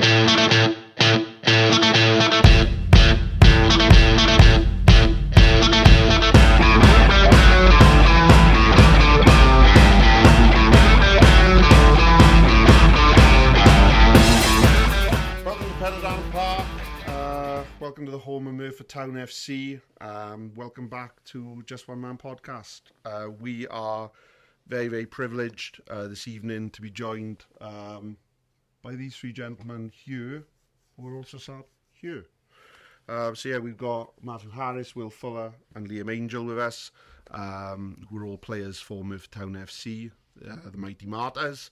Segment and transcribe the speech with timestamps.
[0.00, 0.32] Town
[16.02, 17.08] FC.
[17.08, 19.80] Um, welcome to the home of Merthyr Town FC.
[20.56, 22.80] Welcome back to Just One Man podcast.
[23.04, 24.10] Uh, we are
[24.66, 28.16] very, very privileged uh, this evening to be joined um,
[28.82, 30.44] by these three gentlemen here,
[30.96, 32.26] who are also sat here.
[33.08, 36.90] Uh, so yeah, we've got Matthew Harris, Will Fuller, and Liam Angel with us.
[37.32, 40.10] Um, who are all players for Merthyr Town FC,
[40.44, 41.70] uh, the Mighty Martyrs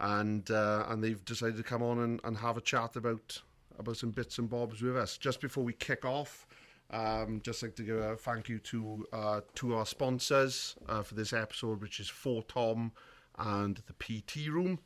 [0.00, 3.40] and uh, and they've decided to come on and, and have a chat about
[3.78, 5.16] about some bits and bobs with us.
[5.18, 6.46] Just before we kick off,
[6.90, 11.14] um, just like to give a thank you to uh, to our sponsors uh, for
[11.14, 12.92] this episode, which is 4Tom
[13.38, 14.80] and the PT Room.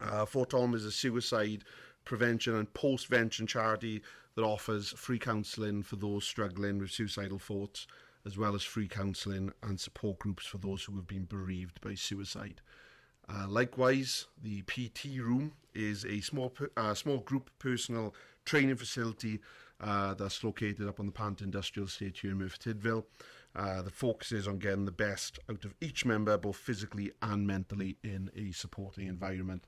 [0.00, 1.64] Uh, 4Tom is a suicide
[2.04, 4.02] prevention and postvention charity
[4.34, 7.86] that offers free counselling for those struggling with suicidal thoughts,
[8.24, 11.94] as well as free counselling and support groups for those who have been bereaved by
[11.94, 12.60] suicide.
[13.28, 18.14] Uh, likewise, the PT room is a small uh, small group personal
[18.44, 19.40] training facility
[19.80, 23.04] uh, that's located up on the Pant Industrial Estate here in Merthyr Tydfil.
[23.54, 27.46] Uh, the focus is on getting the best out of each member, both physically and
[27.46, 29.66] mentally, in a supporting environment.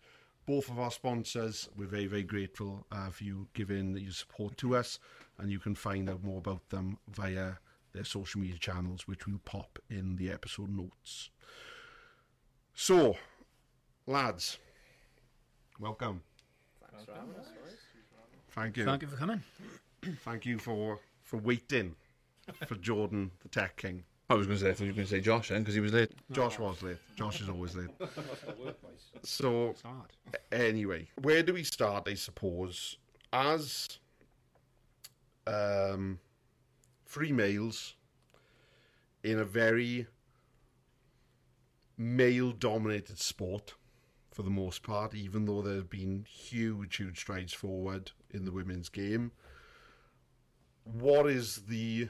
[0.50, 4.74] Both of our sponsors, we're very, very grateful uh, for you giving your support to
[4.74, 4.98] us,
[5.38, 7.52] and you can find out more about them via
[7.92, 11.30] their social media channels, which we'll pop in the episode notes.
[12.74, 13.16] So,
[14.08, 14.58] lads,
[15.78, 16.20] welcome.
[16.90, 17.46] Thanks for having us.
[18.50, 18.84] Thank you.
[18.86, 19.42] Thank you for coming.
[20.24, 21.94] Thank you for for waiting
[22.66, 24.02] for Jordan, the Tech King.
[24.30, 25.74] I was going to say, I thought you were going to say Josh then, because
[25.74, 26.12] he was late.
[26.30, 26.98] Josh was late.
[27.16, 27.90] Josh is always late.
[29.22, 29.82] So It's
[30.52, 32.08] anyway, where do we start?
[32.08, 32.96] I suppose
[33.32, 33.98] as
[35.46, 36.20] um,
[37.04, 37.96] three males
[39.22, 40.06] in a very
[41.98, 43.74] male-dominated sport
[44.30, 45.14] for the most part.
[45.14, 49.32] Even though there have been huge, huge strides forward in the women's game,
[50.84, 52.08] what is the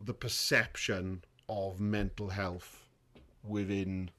[0.00, 2.86] the perception of mental health
[3.42, 4.10] within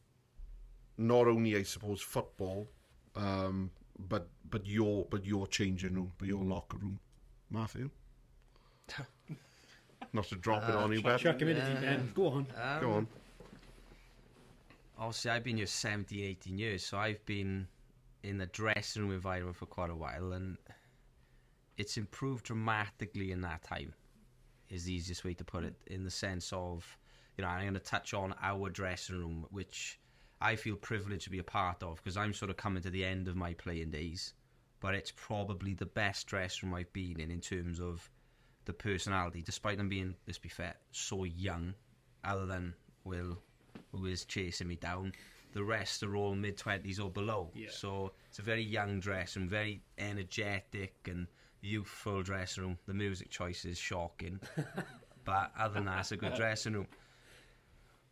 [0.98, 2.68] not only I suppose football,
[3.16, 3.72] um,
[4.08, 7.00] but but your but your changing room, but your locker room,
[7.50, 7.90] Matthew.
[10.14, 12.14] not to drop it on you, but Chuck him in at the.
[12.14, 12.48] Go on.
[12.82, 13.08] go on.
[14.98, 17.68] Obviously, I've been here 17, 18 years, so I've been
[18.24, 20.58] in the dressing room environment for quite a while, and
[21.78, 23.94] it's improved dramatically in that time.
[24.70, 26.86] Is the easiest way to put it, in the sense of,
[27.38, 30.00] you know, I'm going to touch on our dressing room, which
[30.42, 33.04] I feel privileged to be a part of because I'm sort of coming to the
[33.04, 34.34] end of my playing days,
[34.80, 38.10] but it's probably the best dressing room I've been in in terms of
[38.66, 41.74] the personality, despite them being, let's be fair, so young,
[42.24, 43.40] other than Will,
[43.92, 45.14] who is chasing me down.
[45.54, 47.50] The rest are all mid 20s or below.
[47.56, 47.70] Yeah.
[47.72, 51.26] So it's a very young dressing room, very energetic and
[51.62, 52.78] youthful dressing room.
[52.86, 54.40] The music choice is shocking.
[55.26, 56.88] but other than that, it's a good dressing room.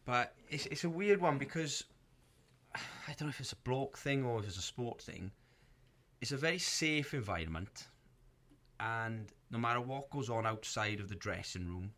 [0.06, 1.84] But it's, it's a weird one because
[2.76, 5.32] I don't know if it's a bloke thing or if it's a sport thing.
[6.22, 7.88] It's a very safe environment,
[8.80, 11.92] and no matter what goes on outside of the dressing room,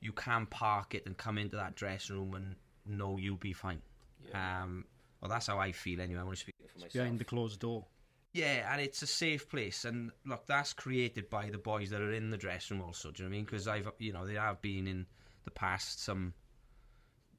[0.00, 2.54] you can park it and come into that dressing room and
[2.86, 3.82] know you'll be fine.
[4.32, 4.84] Um,
[5.20, 6.20] well, that's how I feel anyway.
[6.20, 6.92] I want to speak for myself.
[6.92, 7.84] Behind the closed door.
[8.34, 9.84] Yeah, and it's a safe place.
[9.84, 13.12] And look, that's created by the boys that are in the dressing room also.
[13.12, 13.44] Do you know what I mean?
[13.44, 15.06] Because I've, you know, there have been in
[15.44, 16.34] the past some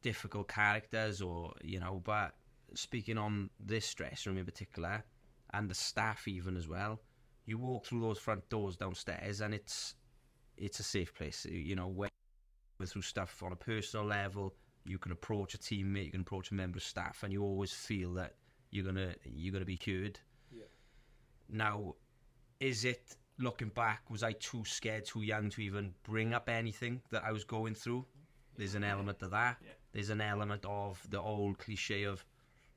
[0.01, 2.33] difficult characters, or you know, but
[2.75, 5.03] speaking on this dressing room in particular,
[5.53, 7.01] and the staff even as well,
[7.45, 9.95] you walk through those front doors downstairs, and it's
[10.57, 11.45] it's a safe place.
[11.45, 12.09] You know, where
[12.85, 16.53] through stuff on a personal level, you can approach a teammate, you can approach a
[16.53, 18.35] member of staff, and you always feel that
[18.71, 20.19] you're gonna you're gonna be heard.
[21.49, 21.95] Now,
[22.59, 24.09] is it looking back?
[24.09, 27.75] Was I too scared, too young to even bring up anything that I was going
[27.75, 28.05] through?
[28.57, 29.61] There's an element of that.
[29.91, 32.25] There's an element of the old cliche of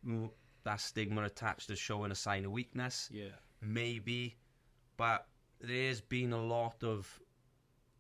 [0.07, 0.33] "Ooh,
[0.65, 3.09] that stigma attached to showing a sign of weakness.
[3.13, 3.37] Yeah.
[3.61, 4.37] Maybe,
[4.97, 5.27] but
[5.61, 7.21] there's been a lot of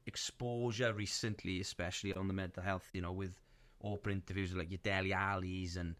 [0.07, 2.89] exposure recently, especially on the mental health.
[2.93, 3.41] You know, with
[3.83, 5.95] open interviews like your Dele Alli's and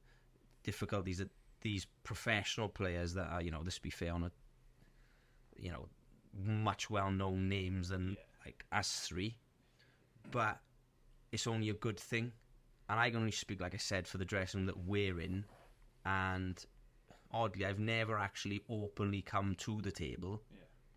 [0.63, 1.31] difficulties that
[1.61, 4.31] these professional players that are, you know, let's be fair, on a,
[5.59, 5.89] you know,
[6.45, 9.37] much well-known names than like us three,
[10.31, 10.59] but
[11.33, 12.33] it's only a good thing.
[12.89, 15.45] And I can only speak, like I said, for the dressing room that we're in,
[16.07, 16.65] and
[17.33, 20.43] oddly, I've never actually openly come to the table.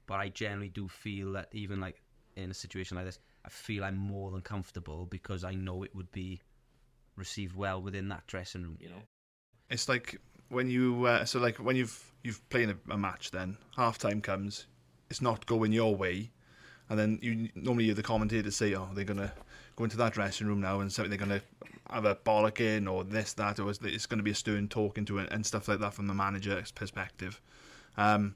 [0.07, 2.01] But I generally do feel that even like
[2.35, 5.95] in a situation like this, I feel I'm more than comfortable because I know it
[5.95, 6.41] would be
[7.15, 8.77] received well within that dressing room.
[8.79, 9.01] You know.
[9.69, 10.19] It's like
[10.51, 14.21] when you uh, so like when you've you've played a, a match, then half time
[14.21, 14.67] comes,
[15.09, 16.29] it's not going your way,
[16.89, 19.31] and then you normally hear the commentators say, "Oh, they're gonna
[19.75, 21.41] go into that dressing room now, and so they're gonna
[21.89, 25.31] have a bollocking or this that, or it's, to be a stern talking to it
[25.31, 27.41] and stuff like that from the manager's perspective."
[27.97, 28.35] Um,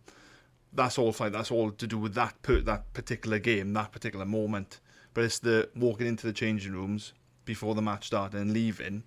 [0.74, 1.32] that's all fine.
[1.32, 4.80] That's all to do with that per, that particular game, that particular moment.
[5.14, 7.14] But it's the walking into the changing rooms
[7.46, 9.04] before the match started and leaving.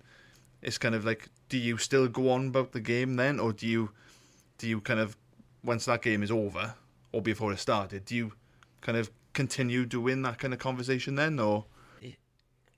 [0.61, 3.67] It's kind of like, do you still go on about the game then, or do
[3.67, 3.91] you,
[4.57, 5.17] do you kind of,
[5.63, 6.75] once that game is over,
[7.11, 8.33] or before it started, do you
[8.81, 11.65] kind of continue doing that kind of conversation then, or?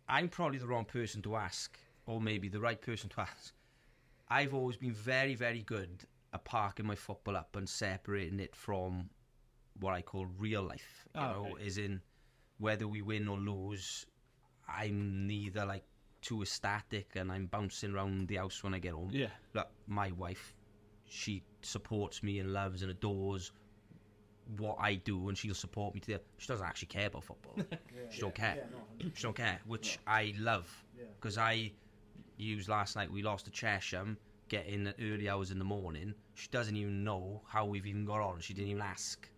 [0.08, 3.54] I'm probably the wrong person to ask, or maybe the right person to ask.
[4.30, 6.04] I've always been very, very good
[6.34, 9.10] at parking my football up and separating it from
[9.80, 11.06] what I call real life.
[11.16, 11.66] You Oh, know, okay.
[11.66, 12.02] is in
[12.58, 14.06] whether we win or lose,
[14.68, 15.84] I'm neither like
[16.22, 19.10] too ecstatic and I'm bouncing around the house when I get home.
[19.12, 19.28] Yeah.
[19.54, 20.56] Look, my wife,
[21.06, 23.52] she supports me and loves and adores
[24.58, 26.22] what I do, and she'll support me to the.
[26.38, 27.56] She doesn't actually care about football.
[28.10, 28.68] She don't care.
[29.14, 30.70] She don't care, which I love
[31.16, 31.72] because I
[32.36, 33.10] used last night.
[33.10, 34.18] We lost to Chesham,
[34.50, 36.14] getting early hours in the morning.
[36.34, 38.42] She doesn't even know how we've even got on.
[38.42, 39.30] She didn't even ask.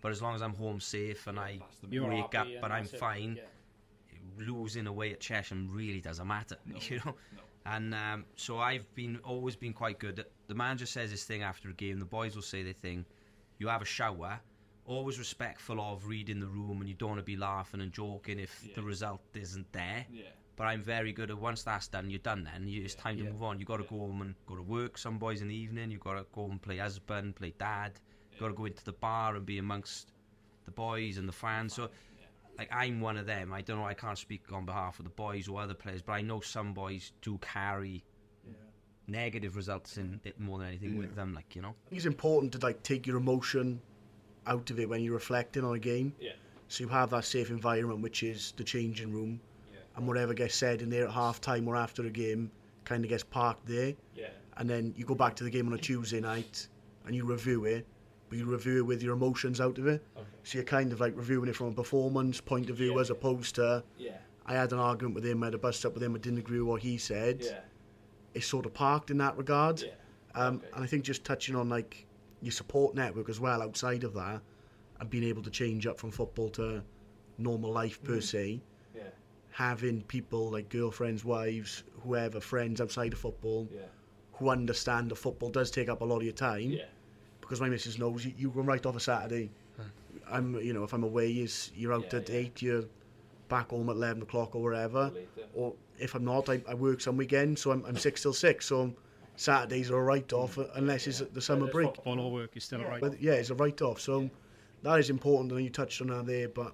[0.00, 1.58] But as long as I'm home safe and I
[1.90, 3.42] wake up, happy and but I'm fine, Yeah.
[4.38, 6.56] Losing away at Chesham really doesn't matter,
[6.88, 7.14] you know.
[7.66, 10.24] And um, so I've been always been quite good.
[10.48, 11.98] The manager says his thing after a game.
[11.98, 13.04] The boys will say their thing.
[13.58, 14.40] You have a shower.
[14.86, 18.38] Always respectful of reading the room, and you don't want to be laughing and joking
[18.40, 20.06] if the result isn't there.
[20.10, 20.24] Yeah.
[20.56, 22.44] But I'm very good at once that's done, you're done.
[22.44, 23.30] Then you, it's time to Yeah.
[23.30, 23.58] move on.
[23.60, 24.98] You got to go home and go to work.
[24.98, 25.90] Some boys in the evening.
[25.90, 27.92] You got to go and play husband, play dad.
[28.32, 30.12] You got to go into the bar and be amongst
[30.64, 31.74] the boys and the fans.
[31.74, 31.90] So
[32.60, 33.54] like I'm one of them.
[33.54, 33.86] I don't know.
[33.86, 36.74] I can't speak on behalf of the boys or other players, but I know some
[36.74, 38.04] boys do carry
[39.08, 41.34] negative results in it more than anything with them.
[41.34, 43.80] Like you know, think it's important to like take your emotion
[44.46, 46.12] out of it when you're reflecting on a game.
[46.20, 46.32] Yeah.
[46.68, 49.40] So you have that safe environment, which is the changing room,
[49.72, 49.78] yeah.
[49.96, 52.50] and whatever gets said in there at half time or after a game
[52.84, 53.94] kind of gets parked there.
[54.14, 54.28] Yeah.
[54.58, 56.68] And then you go back to the game on a Tuesday night
[57.06, 57.86] and you review it,
[58.30, 60.02] but you review it with your emotions out of it.
[60.16, 60.26] Okay.
[60.44, 63.00] So you're kind of like reviewing it from a performance point of view Yeah.
[63.00, 64.16] as opposed to Yeah.
[64.46, 66.38] I had an argument with him, I had a bust up with him, I didn't
[66.38, 67.42] agree with what he said.
[67.44, 67.60] Yeah.
[68.32, 69.82] It's sort of parked in that regard.
[69.82, 69.88] Yeah.
[70.34, 70.66] Um, Okay.
[70.74, 72.06] And I think just touching on like
[72.40, 74.40] your support network as well outside of that,
[75.00, 76.82] and being able to change up from football to
[77.36, 78.60] normal life per se,
[78.94, 79.02] Yeah.
[79.50, 83.80] having people like girlfriends, wives, whoever, friends outside of football Yeah.
[84.34, 86.78] who understand that football does take up a lot of your time.
[87.50, 87.56] Yeah.
[87.56, 89.50] Because my missus knows you, you run right off a Saturday.
[90.30, 92.36] I'm, you know, if I'm away, is you're out Yeah, at yeah.
[92.36, 92.84] eight, you're
[93.48, 95.10] back home at eleven o'clock or wherever.
[95.12, 95.26] Later.
[95.54, 98.66] Or if I'm not, I, I work some weekends, so I'm, I'm six till six.
[98.66, 98.94] So
[99.34, 100.70] Saturdays are a write off mm.
[100.76, 101.94] unless it's the summer Yeah, break.
[101.96, 103.00] Football or work is still right.
[103.00, 104.00] But yeah, it's a write off.
[104.00, 104.30] So
[104.82, 106.48] that is important, and you touched on that there.
[106.48, 106.72] But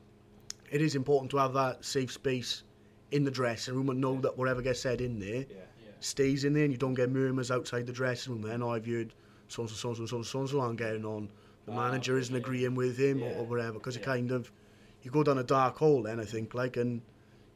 [0.71, 2.65] it is important to have that safe space
[3.13, 5.45] in the dressing room and know that whatever gets said in there Yeah.
[5.49, 5.93] Yeah.
[6.01, 8.43] stays in there, and you don't get murmurs outside the dressing room.
[8.43, 9.15] Then, I've heard
[9.49, 11.29] so and so, so and so, so and so, and so aren't getting on.
[11.67, 12.43] The Ah, manager isn't okay.
[12.43, 13.39] agreeing with him or, Yeah.
[13.39, 14.51] or whatever, because it kind of
[15.03, 16.03] you go down a dark hole.
[16.03, 17.01] Then I think like, and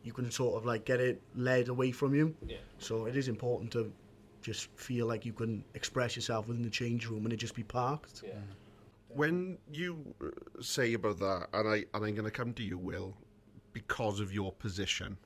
[0.02, 2.34] you can sort of like get it led away from you.
[2.46, 2.56] Yeah.
[2.78, 3.92] So it is important to
[4.42, 7.62] just feel like you can express yourself within the change room and it just be
[7.62, 8.22] parked.
[8.26, 8.34] Yeah.
[9.08, 10.28] When you uh,
[10.62, 13.16] say about that, and I and I'm going to come to you, Will,
[13.72, 15.18] because of your position.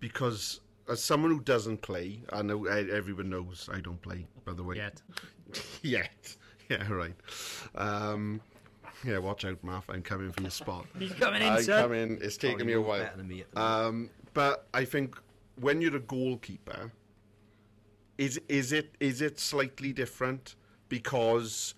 [0.00, 4.26] Because as someone who doesn't play, I know everyone knows I don't play.
[4.44, 5.02] By the way, Yet.
[5.82, 6.36] Yet.
[6.68, 7.14] Yeah, right.
[7.74, 8.40] Um,
[9.04, 9.88] yeah, watch out, Math.
[9.88, 10.86] I'm coming for your spot.
[10.98, 12.18] He's coming in, I'm coming.
[12.20, 12.98] It's taking Probably me a while.
[12.98, 13.56] me at the moment.
[13.56, 15.16] Um, but I think
[15.60, 16.90] when you're a goalkeeper,
[18.18, 20.56] is is it is it slightly different
[20.88, 21.74] because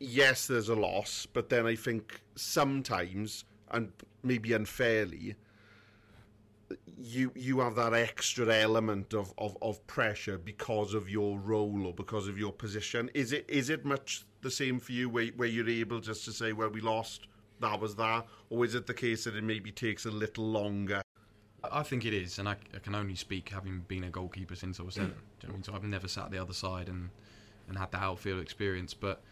[0.00, 5.36] yes, there's a loss, but then I think sometimes and maybe unfairly.
[6.98, 11.94] You you have that extra element of, of, of pressure because of your role or
[11.94, 13.10] because of your position.
[13.14, 16.32] Is it is it much the same for you where where you're able just to
[16.32, 17.28] say, well, we lost,
[17.60, 21.02] that was that, or is it the case that it maybe takes a little longer?
[21.72, 24.78] I think it is, and I, I can only speak having been a goalkeeper since
[24.78, 25.14] I was seven.
[25.40, 25.64] Do you know I mean?
[25.64, 27.10] So I've never sat the other side and,
[27.68, 28.94] and had the outfield experience.
[28.94, 29.22] But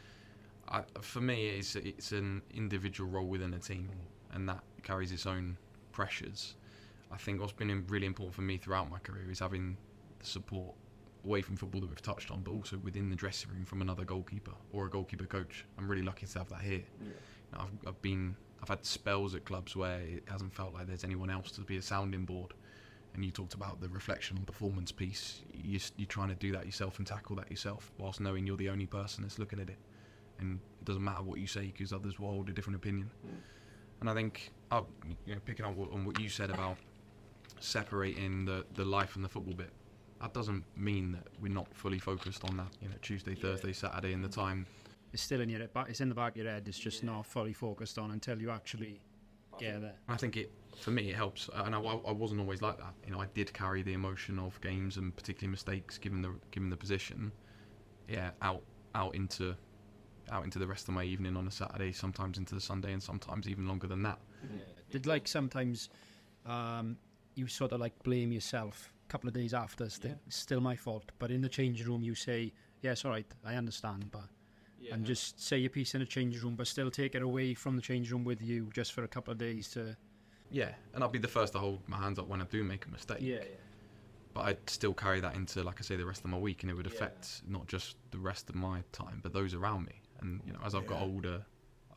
[0.68, 3.90] I, for me, it's it's an individual role within a team,
[4.32, 5.56] and that carries its own
[5.92, 6.54] pressures.
[7.14, 9.76] I think what's been really important for me throughout my career is having
[10.18, 10.74] the support
[11.24, 14.04] away from football that we've touched on, but also within the dressing room from another
[14.04, 15.64] goalkeeper or a goalkeeper coach.
[15.78, 16.82] I'm really lucky to have that here.
[17.00, 17.12] You
[17.52, 21.04] know, I've, I've been I've had spells at clubs where it hasn't felt like there's
[21.04, 22.52] anyone else to be a sounding board.
[23.14, 25.42] And you talked about the reflection on performance piece.
[25.52, 28.70] You, you're trying to do that yourself and tackle that yourself, whilst knowing you're the
[28.70, 29.78] only person that's looking at it.
[30.40, 33.08] And it doesn't matter what you say because others will hold a different opinion.
[34.00, 34.82] And I think, uh,
[35.26, 36.76] you know, picking up on what you said about
[37.60, 39.70] separating the, the life and the football bit,
[40.20, 42.68] that doesn't mean that we're not fully focused on that.
[42.80, 44.66] You know, Tuesday, Thursday, Saturday, and the time.
[45.12, 45.88] It's still in your back.
[45.88, 46.66] It's in the back of your head.
[46.66, 49.00] It's just not fully focused on until you actually
[49.58, 49.94] get there.
[50.08, 52.94] I think it for me it helps, and I, I wasn't always like that.
[53.06, 56.70] You know, I did carry the emotion of games and particularly mistakes, given the given
[56.70, 57.32] the position.
[58.08, 58.62] Yeah, out
[58.94, 59.54] out into
[60.30, 63.02] out into the rest of my evening on a Saturday, sometimes into the Sunday, and
[63.02, 64.18] sometimes even longer than that.
[64.90, 65.90] Did like sometimes
[66.46, 66.96] um,
[67.34, 69.84] you sort of like blame yourself a couple of days after.
[69.84, 70.14] It's Yeah.
[70.28, 74.10] still my fault, but in the change room you say, "Yes, all right, I understand,"
[74.10, 74.28] but
[74.90, 77.74] and just say your piece in the change room, but still take it away from
[77.74, 79.96] the change room with you just for a couple of days to.
[80.50, 82.84] Yeah, and I'll be the first to hold my hands up when I do make
[82.86, 83.18] a mistake.
[83.20, 83.56] Yeah, yeah.
[84.34, 86.70] But I'd still carry that into, like I say, the rest of my week, and
[86.70, 90.02] it would affect not just the rest of my time, but those around me.
[90.20, 91.44] And you know, as I've got older,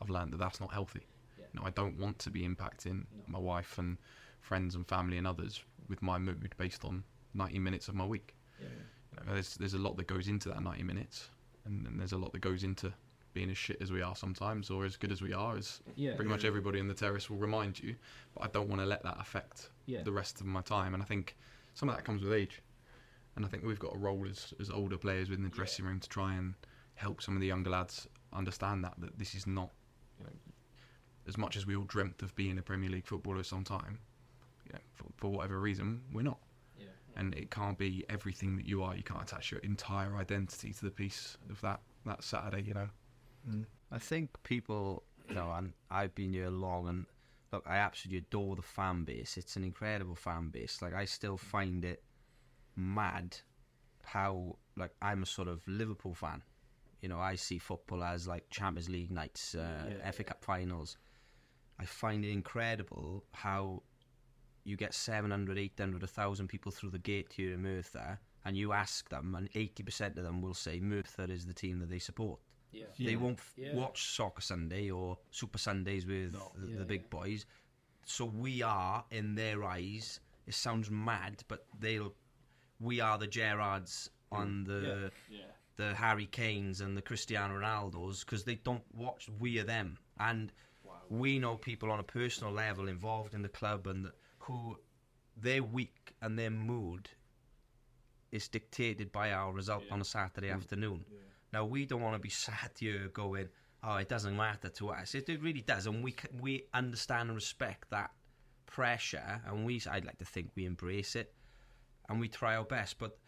[0.00, 1.06] I've learned that that's not healthy.
[1.38, 1.44] Yeah.
[1.52, 3.98] You know, I don't want to be impacting my wife and
[4.40, 7.04] friends and family and others with my mood based on
[7.34, 8.34] 90 minutes of my week.
[8.60, 11.30] You know, there's there's a lot that goes into that 90 minutes,
[11.64, 12.92] and, and there's a lot that goes into
[13.34, 16.14] being as shit as we are sometimes, or as good as we are, as Yeah.
[16.16, 17.94] pretty much everybody in the terrace will remind you.
[18.34, 20.02] But I don't want to let that affect Yeah.
[20.02, 20.94] the rest of my time.
[20.94, 21.36] And I think
[21.74, 22.62] some of that comes with age.
[23.36, 26.00] And I think we've got a role as, as older players within the dressing room
[26.00, 26.54] to try and
[26.94, 29.70] help some of the younger lads understand that that this is not,
[30.18, 30.32] you know,
[31.28, 33.98] as much as we all dreamt of being a Premier League footballer sometime.
[34.68, 36.38] You know, for, for whatever reason, we're not.
[36.78, 36.86] Yeah.
[37.16, 38.94] And it can't be everything that you are.
[38.94, 42.62] You can't attach your entire identity to the piece of that that Saturday.
[42.62, 42.88] You know.
[43.90, 47.06] I think people, you know, and I've been here long, and
[47.52, 49.36] look, I absolutely adore the fan base.
[49.36, 50.82] It's an incredible fan base.
[50.82, 52.02] Like, I still find it
[52.76, 53.38] mad
[54.02, 56.42] how, like, I'm a sort of Liverpool fan.
[57.00, 60.96] You know, I see football as like Champions League nights, uh, FA Cup finals.
[61.78, 63.84] I find it incredible how
[64.68, 69.08] you get 700, 800, 1,000 people through the gate here in Merthyr, and you ask
[69.08, 72.38] them, and 80% of them will say Merthyr is the team that they support.
[72.70, 72.84] Yeah.
[72.98, 73.74] They won't f- Yeah.
[73.74, 77.08] watch Soccer Sunday or Super Sundays with the, Yeah, the big yeah.
[77.08, 77.46] boys.
[78.04, 82.14] So we are, in their eyes, it sounds mad, but they'll,
[82.78, 85.40] we are the Gerrards on the Yeah.
[85.76, 89.28] the Harry Kanes and the Cristiano Ronaldos because they don't watch.
[89.38, 90.52] We are them, and
[91.08, 94.12] we know people on a personal level involved in the club and the,
[94.48, 94.76] who
[95.36, 97.08] their week and their mood
[98.32, 101.04] is dictated by our result on a Saturday afternoon.
[101.52, 103.48] Now we don't want to be sat here going,
[103.82, 107.28] "Oh, it doesn't matter to us." It, it really does, and we c- we understand
[107.30, 108.10] and respect that
[108.66, 111.34] pressure, and we I'd like to think we embrace it,
[112.08, 113.18] and we try our best, but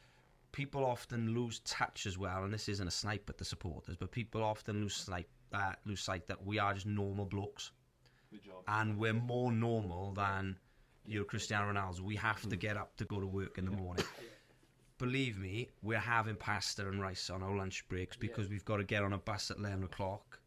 [0.52, 4.10] people often lose touch as well, and this isn't a snipe at the supporters, but
[4.10, 7.72] people often lose sight, uh, lose sight that we are just normal blokes,
[8.68, 10.58] and we're more normal than
[11.10, 12.00] your Cristiano Ronaldo.
[12.00, 12.60] We have to hmm.
[12.60, 14.04] get up to go to work in the morning.
[14.98, 18.84] Believe me, we're having pasta and rice on our lunch breaks because we've got to
[18.84, 20.38] get on a bus at eleven o'clock.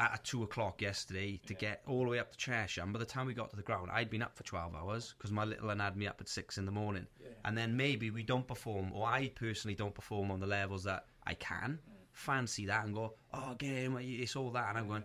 [0.00, 3.04] At two o'clock yesterday to get all the way up to Chesham, and by the
[3.04, 5.66] time we got to the ground, I'd been up for twelve hours because my little
[5.66, 7.08] one had me up at six in the morning.
[7.44, 11.06] And then maybe we don't perform, or I personally don't perform on the levels that
[11.26, 11.80] I can.
[11.84, 11.94] Hmm.
[12.12, 15.04] Fancy that and go, oh, game, it's all that, and I'm going,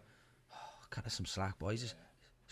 [0.51, 1.95] oh, cut us some slack, boys.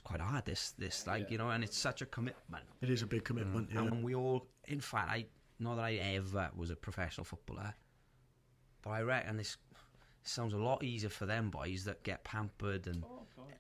[0.02, 2.66] It's, it's quite hard, this, this, like you know, and it's such a commitment.
[2.82, 3.70] It is a big commitment.
[3.74, 3.82] Yeah.
[3.82, 5.26] And we all, in fact, I
[5.60, 7.74] not that I ever was a professional footballer,
[8.82, 9.58] but I reckon this
[10.24, 13.04] sounds a lot easier for them boys that get pampered and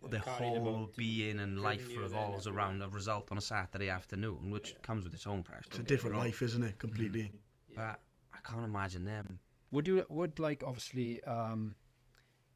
[0.09, 5.03] the whole being and life revolves around a result on a Saturday afternoon, which comes
[5.03, 5.67] with its own pressure.
[5.67, 6.79] It's a different life, isn't it?
[6.79, 7.31] Completely.
[7.75, 7.99] But
[8.33, 9.39] I can't imagine them.
[9.71, 11.23] Would you would like obviously?
[11.23, 11.75] Um,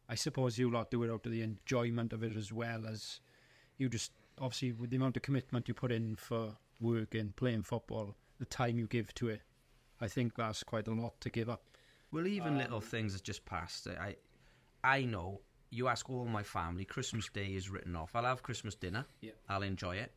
[0.07, 3.21] I suppose you lot do it out of the enjoyment of it as well as
[3.77, 7.63] you just obviously with the amount of commitment you put in for work and playing
[7.63, 9.41] football, the time you give to it.
[10.01, 11.63] I think that's quite a lot to give up.
[12.11, 13.87] Well, even um, little things that just passed.
[13.87, 14.15] I,
[14.83, 15.41] I know.
[15.69, 16.85] You ask all my family.
[16.85, 18.15] Christmas Day is written off.
[18.15, 19.05] I'll have Christmas dinner.
[19.21, 19.31] Yeah.
[19.49, 20.11] I'll enjoy it,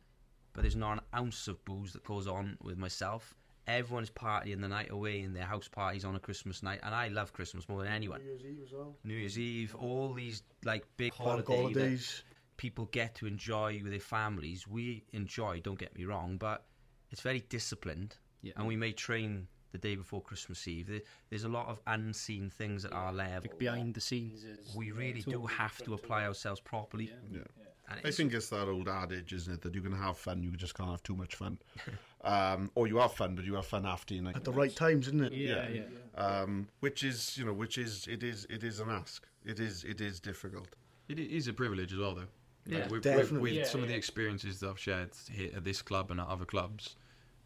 [0.53, 3.33] but there's not an ounce of booze that goes on with myself.
[3.67, 7.09] Everyone's partying the night away in their house parties on a Christmas night, and I
[7.09, 8.21] love Christmas more than anyone.
[8.23, 8.95] Year's Eve as well.
[9.03, 12.23] New Year's Eve, all these like big Public holiday that holidays.
[12.59, 14.67] People get to enjoy with their families.
[14.67, 16.65] We enjoy, don't get me wrong, but
[17.09, 18.51] it's very disciplined, Yeah.
[18.57, 21.01] and we may train the day before Christmas Eve.
[21.29, 23.49] There's a lot of unseen things at our level.
[23.49, 27.13] Like behind the scenes is we really do have to different apply ourselves properly.
[27.31, 27.39] Yeah.
[27.87, 30.43] And I it's- think it's that old adage, isn't it, that you can have fun,
[30.43, 31.59] you just can't have too much fun.
[32.25, 34.27] um, or you have fun, but you have fun after you.
[34.27, 35.31] At the right times, isn't it?
[35.33, 35.83] Yeah, yeah.
[36.25, 39.25] Um, which is, you know, which is, it is, it is an ask.
[39.45, 40.67] It is, it is difficult.
[41.07, 42.27] It is a privilege as well, though.
[42.65, 43.39] Yeah, with, with, definitely.
[43.41, 46.27] with Yeah, some of the experiences that I've shared here at this club and at
[46.27, 46.95] other clubs,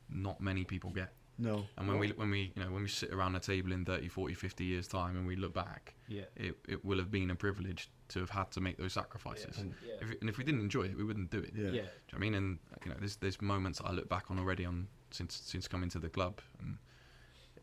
[0.10, 1.14] not many people get.
[1.40, 1.66] No.
[1.78, 4.08] And when we when we you know when we sit around a table in 30,
[4.08, 6.26] 40, 50 years time and we look back, Yeah.
[6.36, 9.58] it, it will have been a privilege to have had to make those sacrifices.
[9.86, 9.94] Yeah.
[10.02, 11.54] If, and if we didn't enjoy it, we wouldn't do it.
[11.56, 11.64] Yeah.
[11.64, 11.70] Yeah.
[11.72, 12.34] Do you know what I mean?
[12.36, 15.90] And you know, there's there's moments I look back on already on since since coming
[15.90, 16.78] to the club and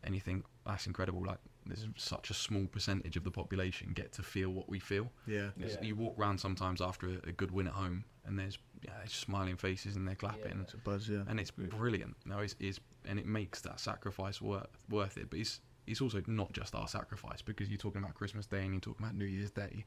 [0.03, 1.23] anything that's incredible.
[1.25, 5.11] Like there's such a small percentage of the population get to feel what we feel.
[5.27, 5.49] Yeah.
[5.57, 5.67] Yeah.
[5.81, 9.13] You walk around sometimes after a, a good win at home, and there's yeah, there's
[9.13, 11.21] smiling faces and they're clapping, It's a buzz, yeah.
[11.27, 12.15] and it's brilliant.
[12.25, 15.29] No, it's, it's and it makes that sacrifice worth worth it.
[15.29, 18.73] But it's it's also not just our sacrifice because you're talking about Christmas Day and
[18.73, 19.85] you're talking about New Year's Day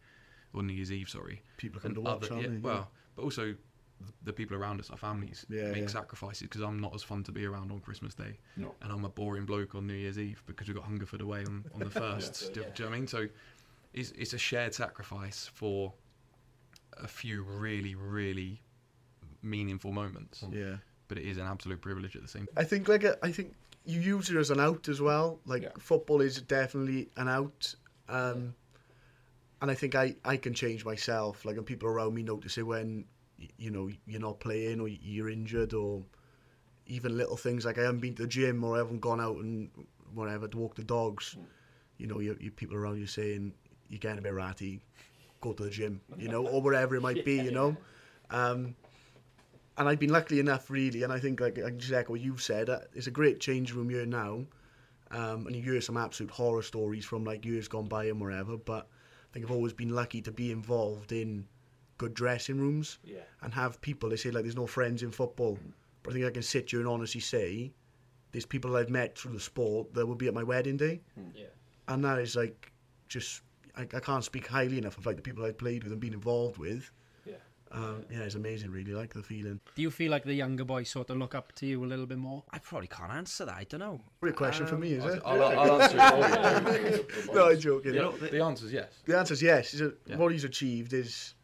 [0.52, 1.42] or New Year's Eve, sorry.
[1.56, 2.58] People come And to watch, other- aren't yeah, they?
[2.58, 3.56] Well, but also th-
[4.22, 5.86] the people around us, our families, Yeah, make yeah.
[5.88, 8.74] sacrifices because I'm not as fun to be around on Christmas Day, No.
[8.82, 11.64] and I'm a boring bloke on New Year's Eve because we've got Hungerford away on,
[11.74, 12.52] on the first.
[12.54, 13.06] do, do you know what I mean?
[13.06, 13.28] So
[13.92, 15.92] it's it's a shared sacrifice for
[16.98, 18.60] a few really really
[19.42, 20.76] meaningful moments, yeah.
[21.08, 22.46] but it is an absolute privilege at the same.
[22.56, 25.38] I think like a, I think you use it as an out as well.
[25.44, 25.68] Like Yeah.
[25.78, 27.74] football is definitely an out,
[28.08, 28.54] um,
[29.60, 31.44] and I think I, I can change myself.
[31.44, 33.04] Like when people around me notice it when y-
[33.58, 36.02] you know you're not playing or you're injured or
[36.86, 39.36] even little things like I haven't been to the gym or I haven't gone out
[39.38, 39.70] and
[40.12, 41.36] whatever to walk the dogs.
[41.96, 43.52] You know, you, you people around you saying
[43.88, 44.80] you're getting a bit ratty,
[45.40, 46.00] go to the gym.
[46.18, 47.36] You know, or whatever it might be.
[47.40, 47.76] You know.
[48.30, 48.74] Um,
[49.76, 52.20] and I've been lucky enough, really, and I think like I can just echo what
[52.20, 52.70] you've said.
[52.70, 54.44] Uh, it's a great change room here now,
[55.10, 58.56] um, and you hear some absolute horror stories from like years gone by and wherever.
[58.56, 61.46] But I think I've always been lucky to be involved in
[61.98, 63.18] good dressing rooms Yeah.
[63.42, 64.08] and have people.
[64.08, 65.58] They say like there's no friends in football,
[66.02, 67.72] but I think I can sit here and honestly say
[68.32, 71.00] there's people I've met through the sport that will be at my wedding day,
[71.34, 71.46] Yeah.
[71.88, 72.72] and that is like
[73.08, 73.42] just
[73.76, 76.14] I, I can't speak highly enough of like the people I've played with and been
[76.14, 76.90] involved with.
[77.26, 77.34] Yeah.
[77.72, 78.70] Um, yeah, it's amazing.
[78.70, 79.58] Really like the feeling.
[79.74, 82.06] Do you feel like the younger boys sort of look up to you a little
[82.06, 82.44] bit more?
[82.52, 83.54] I probably can't answer that.
[83.56, 84.00] I don't know.
[84.20, 85.20] Great question for me, is it?
[85.24, 87.94] I'll, I'll answer it for no, I'm joking.
[87.94, 88.92] You know, the, the answer is yes.
[89.06, 89.70] The answer is yes.
[89.72, 90.16] He's a, Yeah.
[90.18, 91.34] What he's achieved is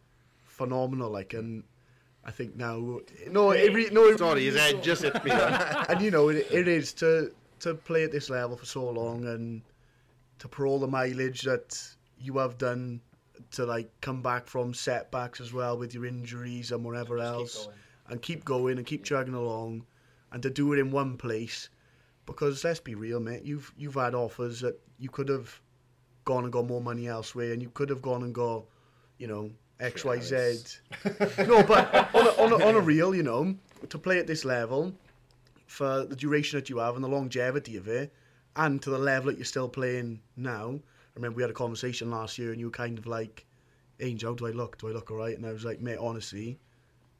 [0.60, 1.10] phenomenal.
[1.10, 1.64] Like, and
[2.24, 5.30] I think now, no, every no, Sorry, his head just hit me.
[5.88, 9.24] and you know, it, it is to to play at this level for so long
[9.26, 9.62] and
[10.38, 11.78] to put all the mileage that
[12.18, 13.00] you have done
[13.52, 17.68] to like come back from setbacks as well with your injuries and whatever else,
[18.08, 19.84] and keep going and keep chugging along,
[20.32, 21.70] and to do it in one place,
[22.26, 25.60] because let's be real, mate, you've you've had offers that you could have
[26.24, 28.64] gone and got more money elsewhere, and you could have gone and got,
[29.18, 30.60] you know, X Y Z.
[31.38, 33.54] no, but on a, on, a, on a real, you know,
[33.88, 34.92] to play at this level
[35.66, 38.12] for the duration that you have and the longevity of it,
[38.56, 40.70] and to the level that you're still playing now.
[40.72, 43.46] I remember we had a conversation last year, and you were kind of like,
[44.00, 44.78] "Angel, how do I look?
[44.78, 46.58] Do I look alright?" And I was like, "Mate, honestly,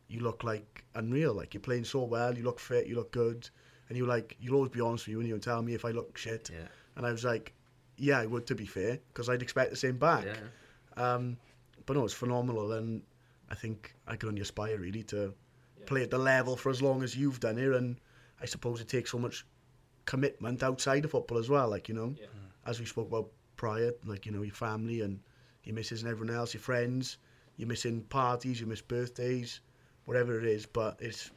[0.09, 1.35] you look like unreal.
[1.35, 2.37] Like you're playing so well.
[2.37, 2.87] You look fit.
[2.87, 3.49] You look good."
[3.88, 5.85] And you were like, "You'll always be honest with you, and you'll tell me if
[5.85, 6.68] I look shit." Yeah.
[6.96, 7.53] And I was like,
[7.96, 8.46] "Yeah, I would.
[8.46, 11.12] To be fair, because I'd expect the same back." Yeah.
[11.14, 11.37] Um,
[11.90, 13.03] but no, it's phenomenal, and
[13.48, 15.35] I think I can only aspire really to
[15.87, 17.72] play at the level for as long as you've done it.
[17.72, 17.96] And
[18.40, 19.44] I suppose it takes so much
[20.05, 21.68] commitment outside of football as well.
[21.68, 22.29] Like you know, mm.
[22.64, 25.18] as we spoke about prior, like you know, your family and
[25.64, 27.18] your misses and everyone else, your friends.
[27.57, 29.59] You're missing parties, you miss birthdays,
[30.05, 30.66] whatever it is.
[30.66, 31.33] But it's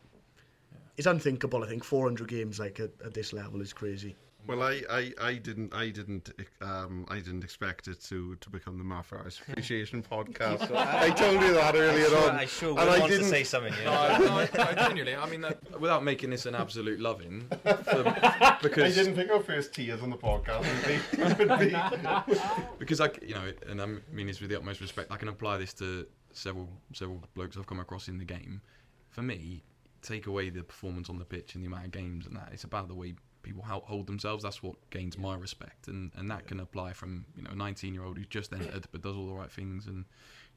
[0.98, 1.64] it's unthinkable.
[1.64, 4.16] I think 400 games like at, at this level is crazy.
[4.46, 6.30] Well, I, I, I didn't I didn't
[6.62, 10.70] um I didn't expect it to, to become the Mafias Appreciation Podcast.
[10.76, 12.36] I told you that earlier Sure, on.
[12.36, 13.74] I sure and would I want to didn't- say something.
[13.86, 14.00] No, Yeah.
[14.02, 18.04] I, no, I, I genuinely, I mean, that, without making this an absolute loving, for,
[18.06, 22.34] I because didn't think our first tears on the podcast would be, would be
[22.80, 25.30] because I, c- you know, and I mean this with the utmost respect, I can
[25.30, 28.62] apply this to several several blokes I've come across in the game.
[29.10, 29.64] For me,
[30.02, 32.66] take away the performance on the pitch and the amount of games and that, it's
[32.66, 34.44] about the way people hold themselves.
[34.44, 37.94] That's what gains my respect, and and that can apply from you know a 19
[37.94, 40.06] year old who's just entered but does all the right things and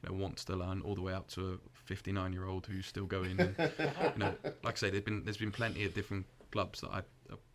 [0.03, 2.85] you know wants to learn, all the way up to a 59 year old who's
[2.87, 3.39] still going.
[3.39, 3.55] And,
[4.15, 7.01] you know, like I say, there's been there's been plenty of different clubs that I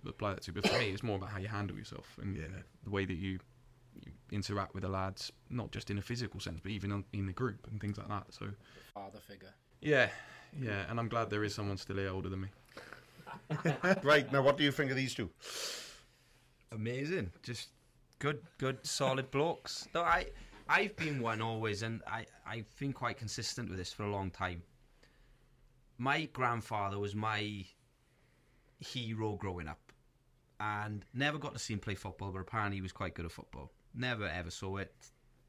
[0.07, 2.43] apply that to, but for me, it's more about how you handle yourself and Yeah.
[2.85, 3.39] the way that you
[4.05, 7.27] you interact with the lads, not just in a physical sense, but even on, in
[7.27, 8.25] the group and things like that.
[8.33, 8.47] So,
[8.95, 9.53] Father figure.
[9.83, 10.09] yeah,
[10.59, 12.49] yeah, and I'm glad there is someone still here older than me.
[14.03, 14.43] right now.
[14.43, 15.31] What do you think of these two?
[16.73, 17.31] amazing.
[17.43, 17.69] Just
[18.19, 19.87] good, good, solid blokes.
[19.95, 20.27] No, I,
[20.69, 24.31] I've been one always, and I, I've been quite consistent with this for a long
[24.31, 24.63] time.
[25.99, 27.65] My grandfather was my
[28.81, 29.93] hero growing up,
[30.61, 33.33] and never got to see him play football, but apparently he was quite good at
[33.33, 33.71] football.
[33.95, 34.95] Never ever saw it,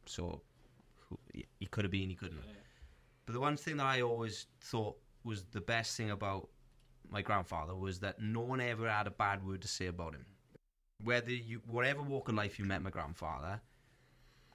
[0.06, 0.42] so
[1.34, 2.38] he- he could have been, he couldn't.
[2.38, 2.48] have.
[3.26, 6.50] But the one thing that I always thought was the best thing about
[7.10, 10.26] my grandfather was that no one ever had a bad word to say about him.
[11.04, 13.62] Whether you, whatever walk of life you met my grandfather,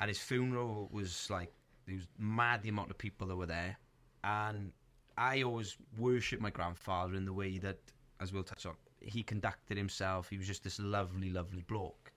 [0.00, 1.52] at his funeral was like
[1.86, 3.78] it was mad the amount of people that were there,
[4.24, 4.72] and
[5.16, 7.78] I always worshipped my grandfather in the way that,
[8.20, 10.28] as we'll touch on, he conducted himself.
[10.28, 12.12] He was just this lovely, lovely bloke.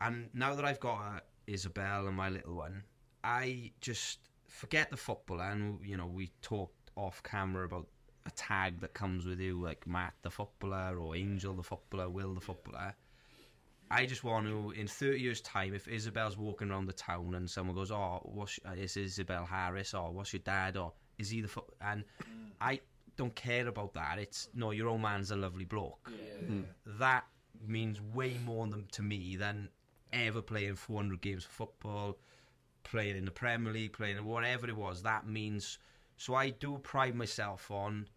[0.00, 2.82] And now that I've got uh, Isabel and my little one,
[3.24, 7.88] I just forget the football, And you know, we talked off camera about
[8.26, 12.34] a tag that comes with you, like Matt the footballer or Angel the footballer, Will
[12.34, 12.94] the footballer.
[13.90, 17.48] I just want to, in 30 years' time, if Isabel's walking around the town and
[17.48, 21.40] someone goes, "Oh, what's uh, is Isabel Harris?" or "What's your dad?" or "Is he
[21.40, 22.04] the foot?" and
[22.60, 22.80] I
[23.16, 24.18] don't care about that.
[24.18, 26.10] It's no, your old man's a lovely bloke.
[26.98, 27.24] That
[27.66, 29.68] means way more than, to me than
[30.12, 32.18] ever playing 400 games of football,
[32.82, 35.02] playing in the Premier League, playing whatever it was.
[35.02, 35.78] That means
[36.16, 36.34] so.
[36.34, 38.08] I do pride myself on,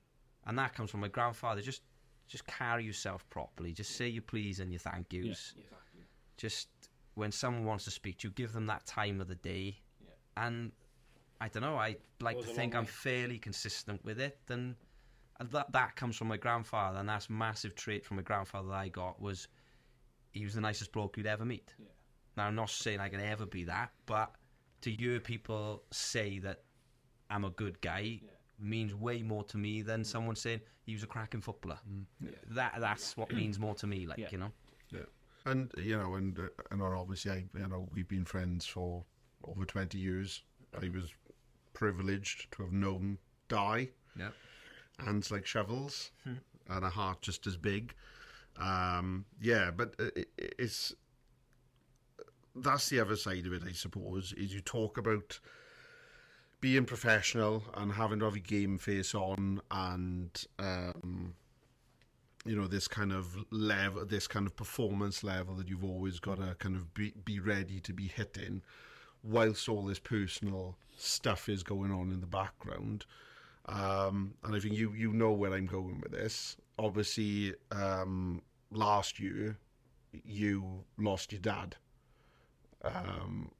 [0.45, 1.62] and that comes from my grandfather.
[1.62, 1.82] Just,
[2.28, 3.71] just carry yourself properly.
[3.71, 5.54] Just say your please and your thank yous.
[6.38, 6.69] Just
[7.15, 9.80] when someone wants to speak to you, give them that time of the day.
[10.38, 10.71] And
[11.41, 11.75] I don't know.
[11.75, 12.89] I like to think I'm way.
[12.89, 14.75] fairly consistent with it, and,
[15.39, 18.69] and that that comes from my grandfather, and that's a massive trait from my grandfather
[18.69, 19.47] that I got was
[20.32, 21.73] he was the nicest bloke you'd ever meet.
[22.36, 24.36] Now I'm not saying I can ever be that, but
[24.82, 26.62] to hear people say that
[27.30, 28.21] I'm a good guy
[28.60, 31.80] means way more to me than someone saying he was a cracking footballer.
[32.50, 34.06] That that's what means more to me.
[34.08, 34.28] Like Yeah.
[34.32, 34.52] you know.
[34.91, 35.06] Yeah,
[35.45, 39.04] and you know, and uh, and obviously, I, you know, we've been friends for
[39.43, 40.43] over twenty years.
[40.76, 41.13] I was
[41.74, 43.17] privileged to have known
[43.48, 44.30] Di, Yeah.
[45.00, 47.93] hands like shovels, and a heart just as big.
[48.58, 50.93] Um, yeah, but uh, it, it- it's
[52.56, 54.34] that's the other side of it, I suppose.
[54.34, 55.39] Is you talk about
[56.62, 61.36] being professional and having to have a game face on, and um,
[62.45, 66.38] you know this kind of level, this kind of performance level that you've always got
[66.38, 68.62] to kind of be be ready to be hitting,
[69.24, 73.06] whilst all this personal stuff is going on in the background.
[73.67, 76.58] Um, and I think you you know where I'm going with this.
[76.78, 78.41] Obviously, um,
[78.72, 79.58] last year
[80.26, 81.76] you lost your dad,
[82.84, 83.52] um,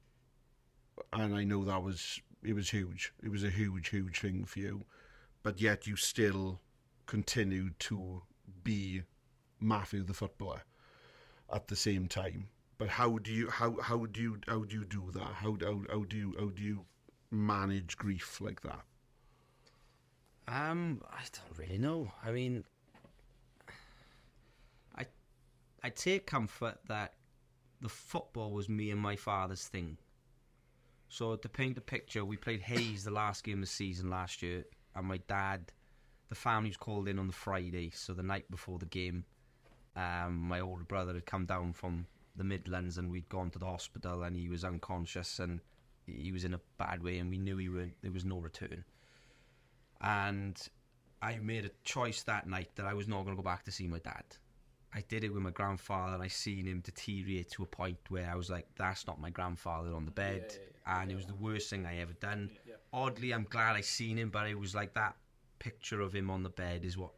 [1.12, 3.12] and I know that was it was huge.
[3.22, 4.84] It was a huge, huge thing for you,
[5.42, 6.60] but yet you still
[7.06, 8.22] continued to
[8.64, 9.02] be
[9.60, 10.62] Matthew the footballer
[11.52, 12.48] at the same time.
[12.78, 15.32] But how do you how how do you how do you do that?
[15.34, 16.86] How how, how do you how do you
[17.30, 18.80] manage grief like that?
[20.48, 22.10] Um, I don't really know.
[22.24, 22.64] I mean,
[24.96, 25.04] I
[25.82, 27.14] I take comfort that
[27.80, 29.98] the football was me and my father's thing.
[31.10, 34.42] So to paint the picture, we played Hayes the last game of the season last
[34.42, 35.72] year, and my dad,
[36.30, 39.24] the family was called in on the Friday, so the night before the game.
[39.96, 43.66] Um, my older brother had come down from the Midlands, and we'd gone to the
[43.66, 45.60] hospital, and he was unconscious, and
[46.06, 48.84] he was in a bad way, and we knew he were there was no return
[50.00, 50.68] and
[51.22, 53.72] I made a choice that night that I was not going to go back to
[53.72, 54.24] see my dad.
[54.92, 58.28] I did it with my grandfather, and I seen him deteriorate to a point where
[58.28, 61.70] I was like, "That's not my grandfather on the bed," and it was the worst
[61.70, 62.50] thing I ever done.
[62.92, 65.16] Oddly, I'm glad I seen him, but it was like that
[65.58, 67.12] picture of him on the bed is what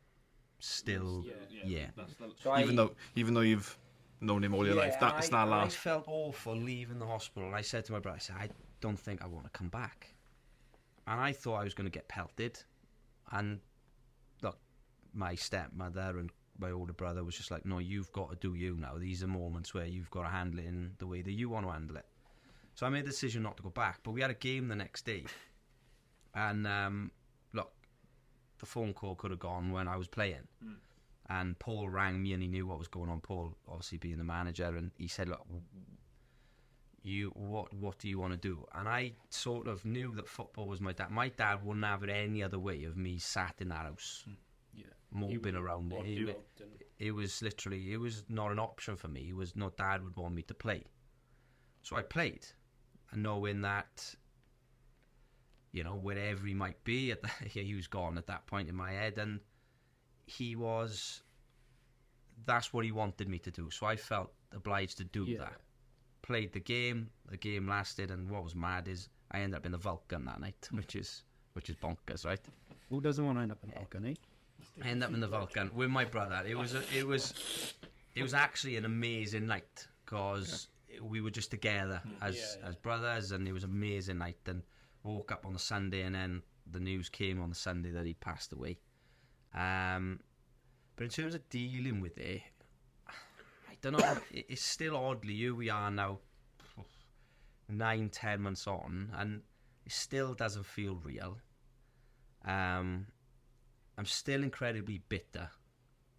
[0.59, 1.25] still,
[1.64, 1.87] yeah.
[2.42, 3.79] So even I- though even though you've
[4.20, 5.77] known him all your life, that it's I, not I last.
[5.77, 7.48] felt awful leaving the hospital.
[7.48, 8.48] And I said to my brother, I said, I
[8.81, 10.14] don't think I want to come back.
[11.09, 12.62] And I thought I was going to get pelted.
[13.33, 13.59] And
[14.42, 14.59] look,
[15.12, 18.77] my stepmother and my older brother was just like, no, you've got to do you
[18.79, 18.96] now.
[18.96, 21.66] These are moments where you've got to handle it in the way that you want
[21.66, 22.07] to handle it.
[22.75, 24.01] So I made the decision not to go back.
[24.03, 25.25] But we had a game the next day.
[26.35, 27.11] And um,
[27.53, 27.73] look,
[28.59, 30.49] the phone call could have gone when I was playing.
[31.29, 33.21] And Paul rang me and he knew what was going on.
[33.21, 35.47] Paul, obviously being the manager, and he said, "Look,
[37.03, 40.67] you what what do you want to do?" And I sort of knew that football
[40.67, 41.11] was my dad.
[41.11, 44.25] My dad wouldn't have it any other way of me sat in that house,
[44.75, 44.87] Yeah.
[45.11, 46.07] moping around it.
[46.07, 49.29] It, do wa- out and- it was literally it was not an option for me.
[49.31, 50.85] It was no dad would want me to play,
[51.83, 52.47] so I played,
[53.12, 54.14] and knowing that.
[55.75, 58.75] You know, wherever he might be, at the, he was gone at that point in
[58.75, 59.40] my head, and
[60.27, 61.22] he was
[62.44, 63.70] that's what he wanted me to do.
[63.70, 65.38] So I felt obliged to do Yeah.
[65.38, 65.61] that.
[66.20, 67.09] Played the game.
[67.31, 70.40] The game lasted, and what was mad is I ended up in the Vulcan that
[70.40, 71.22] night, which is
[71.55, 72.40] which is bonkers, right?
[72.90, 74.16] Who doesn't want to end up in balcony?
[74.81, 74.85] Eh?
[74.85, 76.42] I ended up in the Vulcan with my brother.
[76.46, 77.33] It was a, it was
[78.14, 80.68] it was actually an amazing night because
[81.01, 84.39] we were just together as as brothers, and it was an amazing night.
[84.47, 84.63] And
[85.03, 88.15] woke up on the Sunday, and then the news came on the Sunday that he
[88.15, 88.79] passed away.
[89.55, 90.21] Um,
[90.97, 92.43] but in terms of dealing with it,
[93.09, 94.17] I don't know.
[94.31, 96.19] it's still oddly here we are now,
[97.69, 99.43] nine, ten months on, and
[99.85, 101.39] it still doesn't feel real.
[102.45, 103.07] Um,
[103.99, 105.51] I'm still incredibly bitter,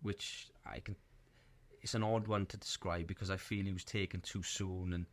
[0.01, 0.95] which I can.
[1.83, 5.05] It's an odd one to describe because I feel he was taken too soon, and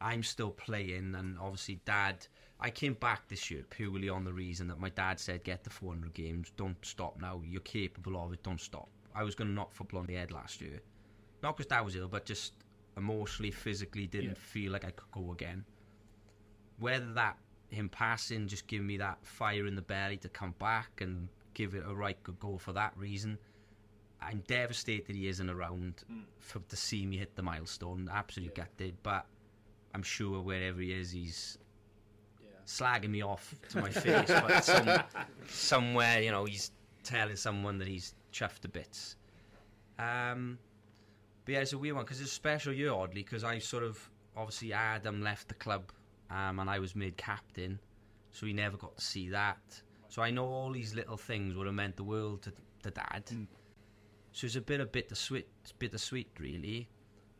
[0.00, 1.14] I'm still playing.
[1.16, 2.26] And obviously, Dad,
[2.60, 5.70] I came back this year purely on the reason that my dad said, "Get the
[5.70, 6.52] 400 games.
[6.56, 7.42] Don't stop now.
[7.44, 8.42] You're capable of it.
[8.44, 10.80] Don't stop." I was going to knock football on the head last year,
[11.42, 12.52] not because Dad was ill, but just
[12.96, 14.34] emotionally, physically, didn't Yeah.
[14.34, 15.64] feel like I could go again.
[16.78, 17.38] Whether that
[17.70, 21.74] him passing just giving me that fire in the belly to come back and give
[21.74, 23.38] it a right good go for that reason.
[24.20, 26.04] I'm devastated he isn't around
[26.38, 28.10] for to see me hit the milestone.
[28.12, 29.26] Absolutely gutted, but
[29.94, 31.58] I'm sure wherever he is, he's
[32.66, 34.28] slagging me off to my face.
[34.28, 34.90] but some,
[35.48, 36.72] somewhere, you know, he's
[37.04, 39.16] telling someone that he's chuffed to bits.
[39.98, 40.58] Um,
[41.44, 43.84] but yeah, it's a weird one because it's a special year, oddly, because I sort
[43.84, 45.92] of obviously Adam left the club
[46.30, 47.78] um, and I was made captain,
[48.32, 49.80] so he never got to see that.
[50.08, 52.52] So I know all these little things would have meant the world to,
[52.82, 53.24] to Dad.
[54.36, 56.90] So it's a bit of bittersweet, bittersweet, really.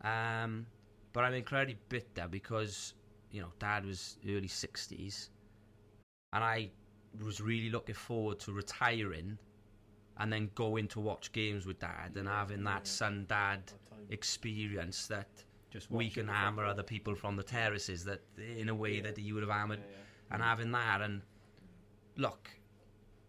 [0.00, 0.64] Um,
[1.12, 2.94] but I'm incredibly bitter because
[3.30, 5.28] you know Dad was early sixties,
[6.32, 6.70] and I
[7.22, 9.36] was really looking forward to retiring,
[10.16, 13.60] and then going to watch games with Dad and having that son dad
[14.08, 15.28] experience that
[15.68, 16.70] Just we can hammer football.
[16.70, 19.82] other people from the terraces that in a way that you would have hammered
[20.30, 21.20] and having that and
[22.16, 22.48] look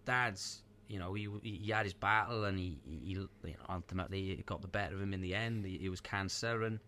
[0.06, 3.56] dad's you know he, he he had his battle and he, he he, you know
[3.69, 5.65] ultimately got the better of him in the end.
[5.65, 6.80] He, it was cancer and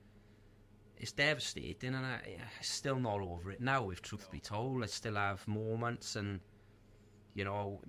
[0.98, 4.84] it's devastating and I, I'm still not over it now if truth be told.
[4.84, 6.40] I still have moments and
[7.34, 7.80] you know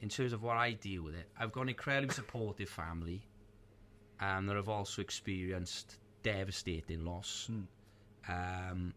[0.00, 3.22] in terms of what I deal with it I've got an incredibly supportive family
[4.20, 7.48] and that have also experienced devastating loss.
[8.28, 8.92] Um,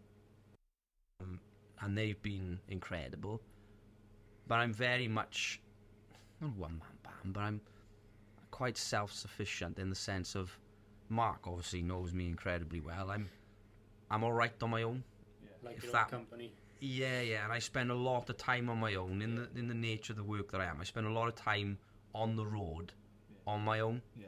[1.19, 1.39] um,
[1.81, 3.41] and they've been incredible.
[4.47, 5.61] But I'm very much
[6.41, 7.61] not one man band, but I'm
[8.51, 10.57] quite self sufficient in the sense of
[11.09, 13.11] Mark obviously knows me incredibly well.
[13.11, 13.29] I'm
[14.09, 15.03] I'm all right on my own.
[15.63, 16.53] Like If your that- own company.
[16.83, 19.67] Yeah, yeah, and I spend a lot of time on my own in the in
[19.67, 20.77] the nature of the work that I am.
[20.81, 21.77] I spend a lot of time
[22.15, 22.91] on the road
[23.45, 24.01] on my own.
[24.19, 24.27] Yeah.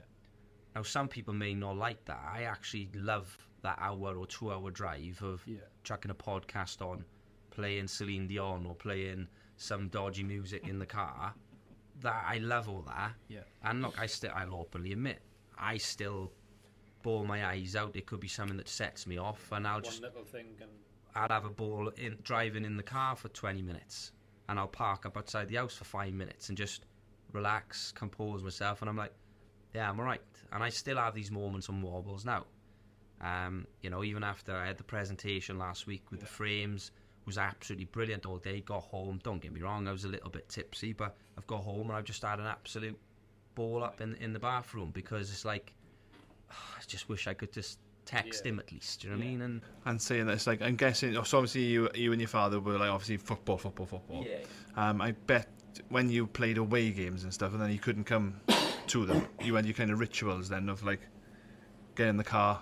[0.75, 2.19] Now some people may not like that.
[2.31, 5.57] I actually love that hour or two hour drive of Yeah.
[5.83, 7.03] chucking a podcast on,
[7.49, 11.33] playing Celine Dion or playing some dodgy music in the car.
[12.01, 13.13] That I love all that.
[13.27, 13.41] Yeah.
[13.63, 15.19] And look, I still I'll openly admit
[15.57, 16.31] I still
[17.01, 17.95] bawl my eyes out.
[17.95, 20.67] It could be something that sets me off, and I'll just little thing can.
[21.15, 24.11] I'd have a ball in driving in the car for 20 minutes
[24.49, 26.85] and I'll park up outside the house for five minutes and just
[27.31, 29.13] relax, compose myself and I'm like,
[29.73, 30.21] yeah, I'm alright.
[30.51, 32.45] And I still have these moments on wobbles now.
[33.21, 36.91] Um, you know, even after I had the presentation last week with the frames,
[37.25, 38.61] was absolutely brilliant all day.
[38.61, 41.61] Got home, don't get me wrong, I was a little bit tipsy, but I've got
[41.63, 42.97] home and I've just had an absolute
[43.55, 45.73] ball up in in the bathroom because it's like,
[46.51, 48.51] I just wish I could just text Yeah.
[48.51, 49.01] him at least.
[49.01, 49.41] Do you know what I mean?
[49.41, 52.77] And And saying this, like I'm guessing, so obviously you, you and your father were
[52.77, 54.25] like obviously football, football, football.
[54.27, 54.39] yeah.
[54.75, 55.47] Um, I bet
[55.89, 58.41] when you played away games and stuff, and then you couldn't come
[58.87, 61.01] to them, you had your kind of rituals then of like
[61.95, 62.61] get in the car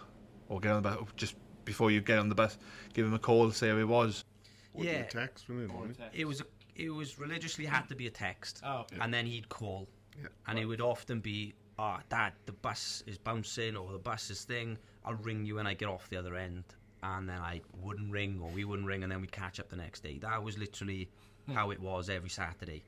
[0.49, 2.57] or get on the bus just before you get on the bus,
[2.93, 4.23] give him a call, say how he was.
[4.73, 4.99] Or do Yeah.
[4.99, 6.21] a text, wouldn't it, it?
[6.21, 8.97] It was a, it was religiously had to be a text, Oh, okay.
[9.01, 10.29] and then he'd call, Yeah.
[10.47, 14.45] and it would often be, "Ah, Dad, the bus is bouncing, or the bus is
[14.45, 14.77] thing.
[15.03, 16.63] I'll ring you when I get off the other end."
[17.03, 19.75] And then I wouldn't ring, or we wouldn't ring, and then we'd catch up the
[19.75, 20.19] next day.
[20.19, 21.09] That was literally
[21.47, 22.83] how it was every Saturday.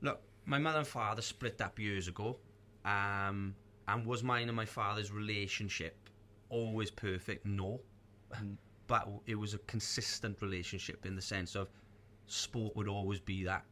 [0.00, 2.38] Look, my mother and father split up years ago,
[2.84, 3.54] um,
[3.86, 5.96] and was mine and my father's relationship
[6.50, 7.46] always perfect?
[7.46, 7.80] No,
[8.86, 11.68] but it was a consistent relationship in the sense of
[12.26, 13.64] sport would always be that.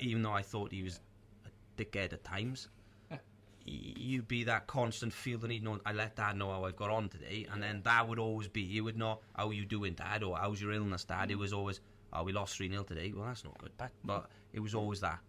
[0.00, 1.00] Even though I thought he was
[1.46, 2.68] a dickhead at times,
[3.64, 5.48] you'd be that constant feeling.
[5.48, 5.62] need.
[5.62, 8.48] No, I let Dad know how I've got on today, and then that would always
[8.48, 8.66] be.
[8.66, 11.30] He would know how are you doing, Dad, or how's your illness, Dad.
[11.30, 11.80] It was always,
[12.12, 13.12] oh, we lost three 0 today.
[13.14, 15.20] Well, that's not good, but but it was always that,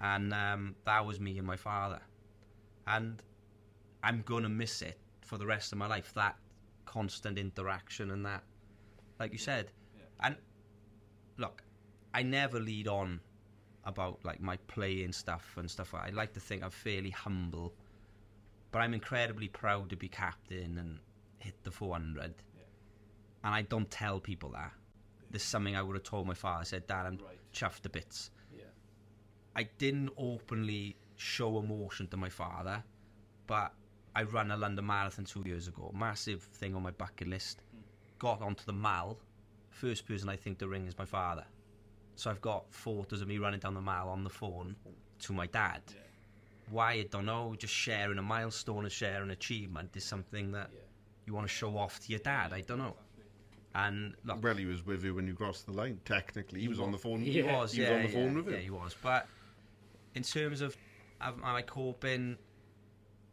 [0.00, 2.00] and um, that was me and my father,
[2.88, 3.22] and
[4.02, 6.12] I'm gonna miss it for the rest of my life.
[6.14, 6.36] That
[6.92, 8.42] constant interaction and that,
[9.18, 9.72] like you said,
[10.20, 10.36] and
[11.38, 11.62] look,
[12.12, 13.20] I never lead on
[13.84, 15.94] about like my playing stuff and stuff.
[15.94, 17.72] I like to think I'm fairly humble,
[18.70, 20.98] but I'm incredibly proud to be captain and
[21.38, 22.34] hit the 400.
[23.44, 24.72] And I don't tell people that.
[25.30, 26.60] There's something I would have told my father.
[26.60, 27.18] I said, Dad, I'm
[27.54, 28.30] chuffed to bits.
[29.56, 32.84] I didn't openly show emotion to my father,
[33.46, 33.72] but
[34.14, 35.90] I ran a London Marathon two years ago.
[35.94, 37.62] Massive thing on my bucket list.
[38.18, 39.18] Got onto the mall.
[39.70, 41.44] First person I think to ring is my father.
[42.14, 44.76] So I've got photos of me running down the mall on the phone
[45.20, 45.80] to my dad.
[46.70, 47.54] Why I don't know.
[47.58, 50.70] Just sharing a milestone and sharing an achievement is something that
[51.26, 52.52] you want to show off to your dad.
[52.52, 52.96] I don't know.
[53.74, 55.98] And look, Well, he was with you when you crossed the line.
[56.04, 57.22] Technically, he was on the phone.
[57.22, 58.52] he was, he yeah, was on the phone yeah, with you.
[58.52, 58.94] yeah, he was.
[59.02, 59.26] But
[60.14, 60.76] in terms of
[61.22, 62.36] am am I coping?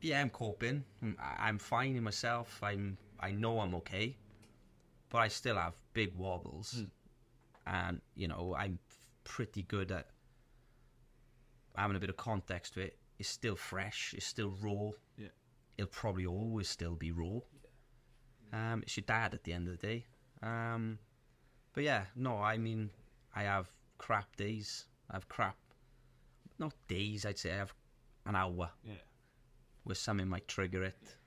[0.02, 0.86] Yeah, I'm coping.
[1.04, 2.62] Mm, I- I'm finding myself.
[2.64, 2.98] I'm.
[3.20, 4.18] I know I'm okay,
[5.10, 6.84] but I still have big wobbles,
[7.66, 8.80] and you know I'm
[9.26, 10.08] pretty good at
[11.76, 12.98] having a bit of context to it.
[13.18, 14.14] It's still fresh.
[14.16, 14.92] It's still raw.
[15.18, 15.28] Yeah.
[15.78, 17.40] It'll probably always still be raw.
[18.54, 20.06] Um, it's your dad at the end of the day.
[20.42, 20.98] Um,
[21.74, 22.90] but yeah, no, I mean,
[23.36, 24.86] I have crap days.
[25.10, 25.58] I have crap,
[26.58, 27.26] not days.
[27.26, 27.74] I'd say I have
[28.26, 28.94] an hour Yeah.
[29.90, 31.18] Where something might trigger it.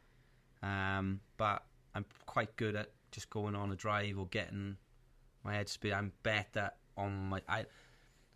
[0.63, 4.77] Um, but I'm quite good at just going on a drive or getting
[5.45, 5.93] my head speed.
[5.93, 7.67] I'm better on my I,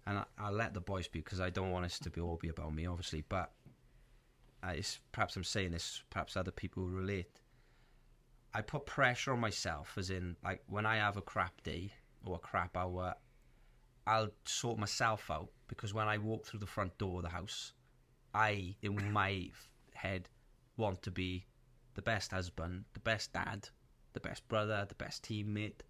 [0.06, 2.36] and I, I'll let the boys be because I don't want this to be all
[2.36, 3.24] be about me, obviously.
[3.28, 3.52] But
[4.64, 7.40] it's, perhaps I'm saying this, perhaps other people will relate.
[8.52, 11.92] I put pressure on myself, as in, like, when I have a crap day
[12.24, 13.14] or a crap hour,
[14.06, 17.74] I'll sort myself out because when I walk through the front door of the house,
[18.34, 19.50] I, in my
[19.96, 20.28] head,
[20.76, 21.46] want to be
[21.94, 23.68] the best husband, the best dad,
[24.12, 25.80] the best brother, the best teammate.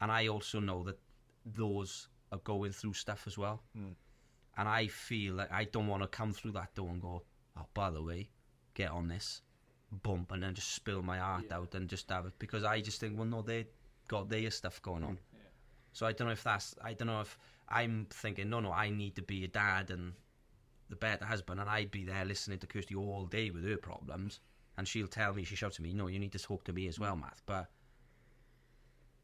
[0.00, 0.98] And I also know that
[1.44, 3.62] those are going through stuff as well.
[3.76, 3.94] Mm.
[4.56, 7.22] And I feel like I don't want to come through that door and go,
[7.56, 8.28] oh, by the way,
[8.74, 9.42] get on this,
[10.02, 12.32] bump, and then just spill my heart out and just have it.
[12.38, 13.66] Because I just think, well, no, they
[14.08, 15.18] got their stuff going on.
[15.92, 18.90] So I don't know if that's, I don't know if I'm thinking, no, no, I
[18.90, 20.12] need to be a dad and
[20.88, 24.40] the better husband, and I'd be there listening to Kirsty all day with her problems,
[24.76, 26.86] and she'll tell me, she shouts at me, no, you need to talk to me
[26.88, 27.40] as well, Matt.
[27.46, 27.66] But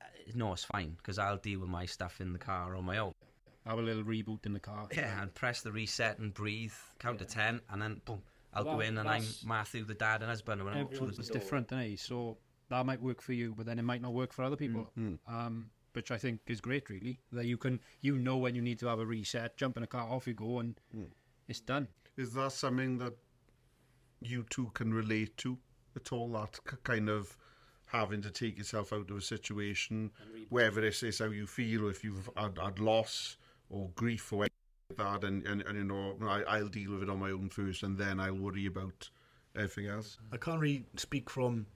[0.01, 2.99] uh, no, it's fine because I'll deal with my stuff in the car on my
[2.99, 3.13] own.
[3.67, 4.89] Have a little reboot in the car.
[4.95, 8.23] Yeah, and press the reset and breathe, count to ten, and then boom,
[8.53, 11.17] I'll Well, go in and I'm Matthew, the dad and husband, and when through Everyone's
[11.17, 11.41] the door.
[11.41, 12.37] different, is So
[12.69, 14.91] that might work for you, but then it might not work for other people.
[14.99, 15.19] Mm.
[15.27, 17.21] Um, which I think is great, really.
[17.33, 19.87] That you can, you know, when you need to have a reset, jump in a
[19.87, 20.75] car, off you go, and
[21.49, 21.89] it's done.
[22.17, 23.15] Is that something that
[24.21, 25.59] you two can relate to
[25.97, 26.29] at all?
[26.33, 27.37] That k- kind of
[27.87, 30.11] having to take yourself out of a situation,
[30.49, 33.37] whether this is how you feel, or if you've had, had loss
[33.71, 37.03] or grief or anything like that, and, and, and you know, I, I'll deal with
[37.03, 39.11] it on my own first, and then I'll worry about
[39.57, 40.19] everything else.
[40.33, 41.67] I can't really speak from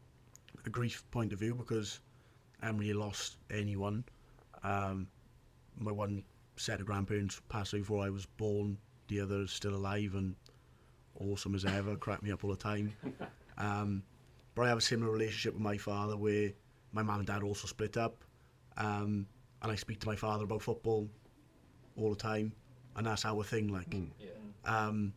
[0.66, 2.00] a grief point of view because
[2.60, 4.04] I haven't really lost anyone.
[4.62, 5.06] Um,
[5.76, 6.24] my one
[6.56, 8.78] set of grandparents passed away before I was born.
[9.08, 10.34] The other is still alive and
[11.18, 11.96] awesome as ever.
[11.96, 12.94] Crack me up all the time.
[13.60, 14.04] Um,
[14.54, 16.52] but I have a similar relationship with my father where
[16.92, 18.24] my mum and dad also split up.
[18.76, 19.26] Um,
[19.62, 21.08] and I speak to my father about football
[21.96, 22.52] all the time.
[22.94, 23.92] And that's our thing, like.
[24.64, 25.12] Um,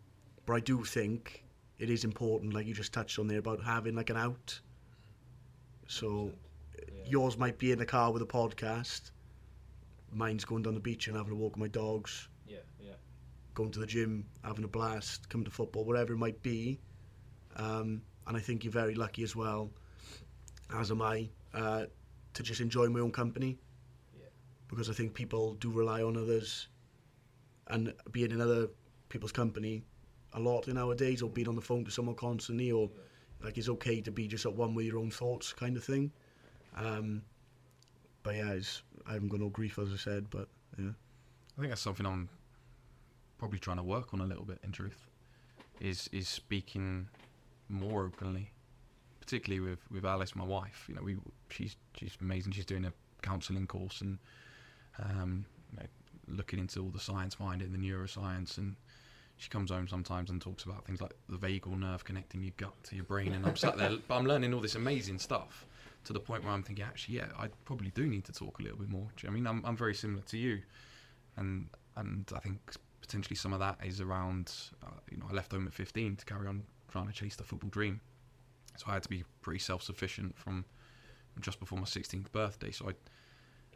[0.48, 1.44] but I do think
[1.78, 4.60] it is important, like you just touched on there, about having like an out.
[5.88, 6.32] So
[7.06, 9.12] yours might be in the car with a podcast.
[10.12, 12.28] Mine's going down the beach and having a walk with my dogs.
[13.58, 13.70] Yeah, yeah.
[13.70, 16.80] Going to the gym, having a blast, coming to football, whatever it might be.
[17.58, 19.72] Um, and I think you're very lucky as well,
[20.74, 21.86] as am I, uh,
[22.34, 23.60] to just enjoy my own company.
[24.14, 24.30] Yeah.
[24.68, 26.70] Because I think people do rely on others,
[27.68, 28.70] and being in other
[29.10, 29.84] people's company
[30.34, 32.90] a lot nowadays, or being on the phone to someone constantly, or
[33.44, 36.12] like it's okay to be just at one with your own thoughts, kind of thing.
[36.76, 37.24] Um,
[38.24, 40.48] but yeah, it's, I haven't got no grief, as I said, but
[40.78, 40.92] yeah.
[41.58, 42.30] I think that's something I'm
[43.42, 44.60] probably trying to work on a little bit.
[44.64, 45.08] In truth,
[45.80, 47.08] is is speaking
[47.70, 48.52] more openly,
[49.20, 50.86] particularly with with Alice, my wife.
[50.88, 51.18] You know, we
[51.50, 52.52] she's she's amazing.
[52.52, 54.20] She's doing a counselling course and
[55.00, 55.46] um,
[56.28, 58.76] looking into all the science behind it, the neuroscience, and
[59.38, 62.76] she comes home sometimes and talks about things like the vagal nerve connecting your gut
[62.84, 65.66] to your brain, and I'm sat there, but I'm learning all this amazing stuff
[66.04, 68.62] to the point where I'm thinking, actually, yeah, I probably do need to talk a
[68.62, 69.08] little bit more.
[69.28, 70.60] I mean, I'm I'm very similar to you,
[71.38, 72.60] and and I think
[73.02, 76.26] potentially some of that is around, uh, you know, I left home at 15 to
[76.26, 78.00] carry on trying to chase the football dream,
[78.78, 80.66] so I had to be pretty self-sufficient from
[81.40, 82.72] just before my 16th birthday.
[82.72, 82.94] So I,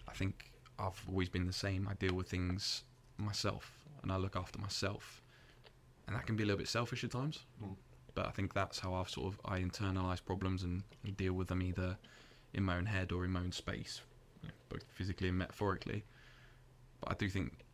[0.07, 1.87] I think I've always been the same.
[1.89, 2.83] I deal with things
[3.17, 3.71] myself,
[4.03, 5.21] and I look after myself,
[6.07, 7.45] and that can be a little bit selfish at times.
[7.63, 7.75] Mm.
[8.13, 11.49] But I think that's how I've sort of I internalize problems and, and deal with
[11.49, 11.97] them either
[12.53, 14.01] in my own head or in my own space,
[14.69, 16.05] both physically and metaphorically.
[17.01, 17.64] But I do think, you know, and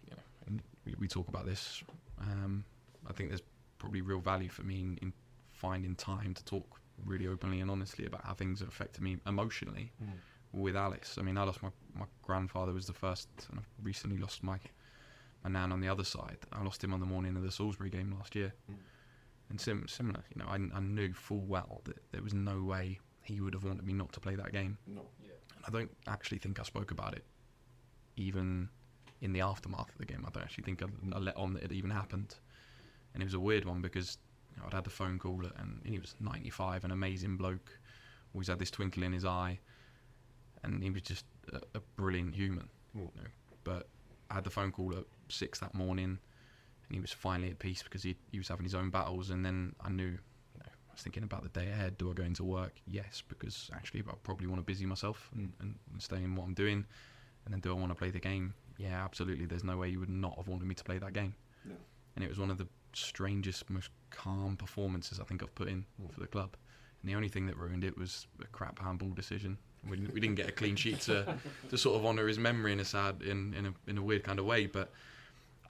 [0.86, 1.84] we, we talk about this.
[2.20, 2.64] Um,
[3.10, 3.42] I think there's
[3.80, 5.14] probably real value for me in, in
[5.54, 9.92] finding time to talk really openly and honestly about how things have affected me emotionally
[10.54, 11.18] with Alice.
[11.20, 14.60] I mean, I lost my, my grandfather was the first, and I've recently lost my
[15.44, 16.38] my nan on the other side.
[16.54, 18.76] I lost him on the morning of the Salisbury game last year, Mm.
[19.50, 20.24] and sim- similar.
[20.36, 23.64] You know, I, I knew full well that there was no way he would have
[23.64, 24.78] wanted me not to play that game.
[24.86, 25.02] No.
[25.56, 27.26] And I don't actually think I spoke about it,
[28.18, 28.70] even
[29.22, 30.26] in the aftermath of the game.
[30.28, 32.36] I don't actually think I, I let on that it even happened,
[33.14, 34.18] and it was a weird one because
[34.52, 37.80] you know, I'd had the phone call and he was 95, an amazing bloke,
[38.34, 39.60] always had this twinkle in his eye,
[40.64, 42.68] and he was just a, a brilliant human.
[42.96, 43.30] You know.
[43.64, 43.88] But
[44.30, 46.18] I had the phone call at six that morning,
[46.88, 49.46] and he was finally at peace because he he was having his own battles, and
[49.46, 50.04] then I knew.
[50.06, 51.98] You know, I was thinking about the day ahead.
[51.98, 52.74] Do I go into work?
[52.88, 55.62] Yes, because actually I probably want to busy myself and, hmm.
[55.62, 56.86] and, and stay in what I'm doing.
[57.46, 58.54] And then do I want to play the game?
[58.82, 59.46] Yeah, absolutely.
[59.46, 61.36] There's no way you would not have wanted me to play that game.
[61.66, 61.76] No.
[62.16, 65.86] And it was one of the strangest, most calm performances I think I've put in
[66.02, 66.12] Mm.
[66.14, 66.56] for the club.
[67.02, 69.58] And the only thing that ruined it was a crap handball decision.
[69.88, 71.38] We didn't, we didn't get a clean sheet to,
[71.70, 74.24] to sort of honour his memory in a sad, in, in a in a weird
[74.24, 74.66] kind of way.
[74.68, 74.92] But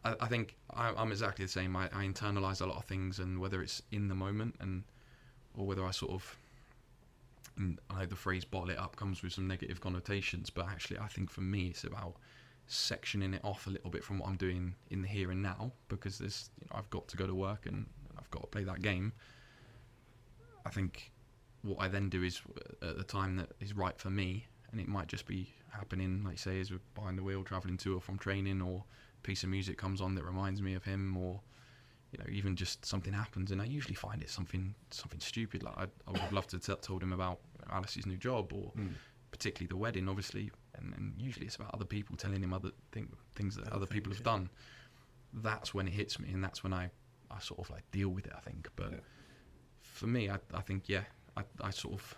[0.03, 1.76] I, I think I, I'm exactly the same.
[1.76, 4.84] I, I internalise a lot of things, and whether it's in the moment and
[5.55, 6.38] or whether I sort of
[7.89, 11.07] I know the phrase "bottle it up" comes with some negative connotations, but actually, I
[11.07, 12.16] think for me, it's about
[12.72, 15.74] sectioning it off a little bit from what I'm doing in the here and now
[15.89, 17.86] because there's you know I've got to go to work and
[18.17, 19.13] I've got to play that game.
[20.65, 21.11] I think
[21.63, 22.41] what I then do is
[22.82, 26.24] uh, at the time that is right for me, and it might just be happening,
[26.24, 28.84] like say, as we're behind the wheel traveling to or from training, or
[29.17, 31.41] a piece of music comes on that reminds me of him, or
[32.11, 35.63] you know, even just something happens, and I usually find it something something stupid.
[35.63, 38.72] Like I, I would have loved to t- told him about Alice's new job, or
[38.78, 38.93] Mm.
[39.32, 40.51] particularly the wedding, obviously,
[40.82, 43.86] and, and usually it's about other people telling him other thing, things that Other other
[43.86, 44.34] people things, have yeah.
[44.39, 44.49] done.
[45.34, 46.89] That's when it hits me, and that's when I,
[47.29, 48.34] I sort of like deal with it.
[48.36, 48.97] I think, but Yeah.
[49.82, 51.03] for me, I, I think yeah,
[51.38, 52.15] I, I sort of,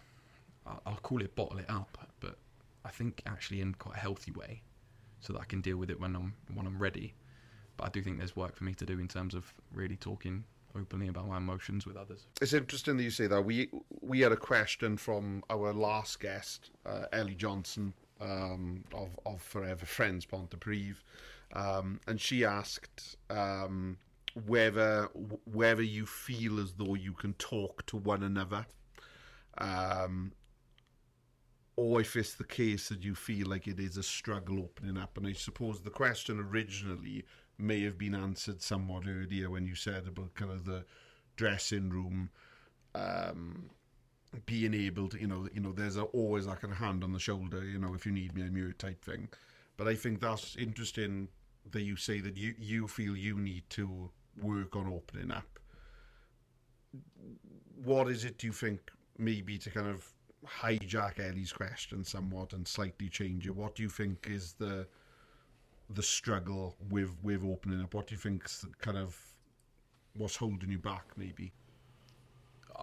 [0.66, 2.38] I- I'll call it bottle it up, but
[2.86, 4.62] I think actually in quite a healthy way,
[5.20, 7.14] so that I can deal with it when I'm when I'm ready.
[7.78, 10.44] But I do think there's work for me to do in terms of really talking
[10.76, 12.28] openly about my emotions with others.
[12.42, 13.42] It's interesting that you say that.
[13.44, 13.70] We
[14.02, 17.94] we had a question from our last guest, uh, Ellie Johnson
[18.24, 20.96] um, of of Forever Friends Pontypridd,
[21.54, 23.98] um, and she asked um,
[24.48, 25.10] whether
[25.46, 28.66] whether you feel as though you can talk to one another,
[29.58, 30.32] um,
[31.76, 35.18] or if it's the case that you feel like it is a struggle opening up.
[35.18, 37.26] And I suppose the question originally
[37.58, 40.86] may have been answered somewhat earlier when you said about kind of the
[41.36, 42.30] dressing room
[42.96, 43.70] um,
[44.46, 47.20] being able to, you know, you know, there's a, always like a hand on the
[47.20, 49.30] shoulder, you know, if you need me, I'm here type thing.
[49.78, 51.30] But I think that's interesting
[51.72, 54.10] that you say that you you feel you need to
[54.42, 55.60] work on opening up.
[57.84, 60.08] What is it do you think maybe to kind of
[60.46, 63.56] hijack Ellie's question somewhat and slightly change it?
[63.56, 64.88] What do you think is the
[65.90, 67.94] the struggle with with opening up?
[67.94, 69.18] What do you think's kind of
[70.16, 71.54] what's holding you back maybe?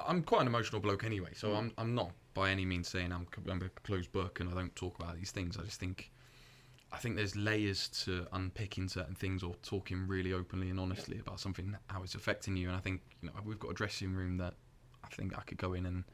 [0.07, 3.27] I'm quite an emotional bloke anyway, so I'm I'm not by any means saying I'm,
[3.49, 5.57] I'm a closed book and I don't talk about these things.
[5.57, 6.11] I just think
[6.93, 11.41] I think there's layers to unpicking certain things or talking really openly and honestly about
[11.41, 12.69] something how it's affecting you.
[12.69, 14.55] And I think you know we've got a dressing room that
[15.05, 16.05] I think I could go in and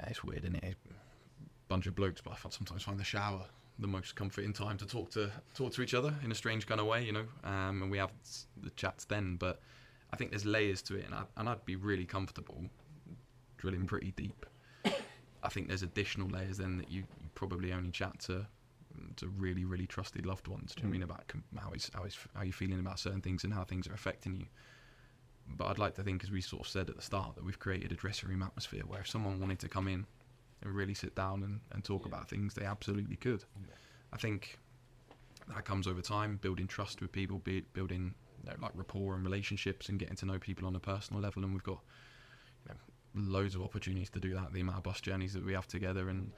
[0.00, 0.64] uh, it's weird, isn't it?
[0.64, 0.88] A
[1.68, 3.44] bunch of blokes, but I sometimes find the shower
[3.78, 6.80] the most comforting time to talk to talk to each other in a strange kind
[6.80, 7.26] of way, you know.
[7.42, 8.12] Um, and we have
[8.62, 9.60] the chats then, but
[10.14, 12.62] I think there's layers to it, and, I, and I'd be really comfortable
[13.58, 14.46] drilling pretty deep.
[15.42, 18.46] I think there's additional layers then that you, you probably only chat to
[19.16, 20.72] to really really trusted loved ones.
[20.72, 21.10] Do you know I mean mm.
[21.10, 23.88] about com- how is how is how you're feeling about certain things and how things
[23.88, 24.46] are affecting you?
[25.48, 27.58] But I'd like to think, as we sort of said at the start, that we've
[27.58, 30.06] created a dressing room atmosphere where if someone wanted to come in
[30.62, 33.42] and really sit down and, and talk about things, they absolutely could.
[34.12, 34.60] I think
[35.52, 39.88] that comes over time, building trust with people, be, building know, like rapport and relationships,
[39.88, 41.42] and getting to know people on a personal level.
[41.44, 41.80] And we've got
[42.68, 44.52] you know, loads of opportunities to do that.
[44.52, 46.30] The amount of bus journeys that we have together, and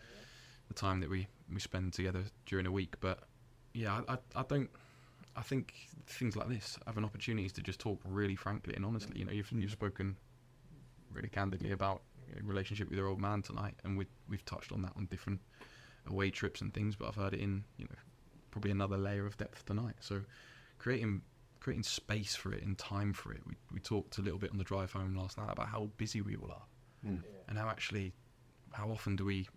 [0.69, 2.95] the time that we, we spend together during a week.
[3.01, 3.21] But
[3.75, 4.71] yeah, I, I, I don't.
[5.39, 5.75] I think
[6.07, 9.19] things like this have an opportunity to just talk really frankly and honestly.
[9.19, 10.17] You know, you've you've spoken
[11.13, 12.03] really candidly about
[12.43, 15.41] relationship with your old man tonight, and we we've touched on that on different
[16.09, 17.97] away trips and things, but I've heard it in you know
[18.51, 19.97] probably another layer of depth tonight.
[20.01, 20.23] So
[20.79, 21.23] creating
[21.67, 23.41] creating space for it and time for it.
[23.45, 26.21] We we talked a little bit on the drive home last night about how busy
[26.21, 26.63] we all are,
[27.05, 27.23] Mm.
[27.49, 28.13] and how actually
[28.73, 29.49] how often do we,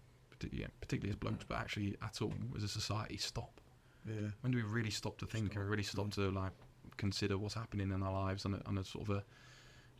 [0.51, 3.61] yeah, particularly as blokes, but actually at all as a society, stop.
[4.07, 4.29] Yeah.
[4.41, 6.53] When do we really stop to think and really stop to like
[6.97, 9.23] consider what's happening in our lives on a, on a sort of a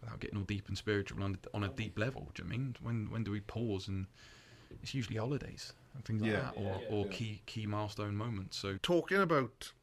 [0.02, 2.32] without getting all deep and spiritual on a, on a deep level?
[2.34, 4.08] Do you know I mean when when do we pause and
[4.82, 6.40] it's usually holidays and things like Yeah.
[6.40, 8.58] that, or, or key key milestone moments.
[8.58, 9.74] So talking about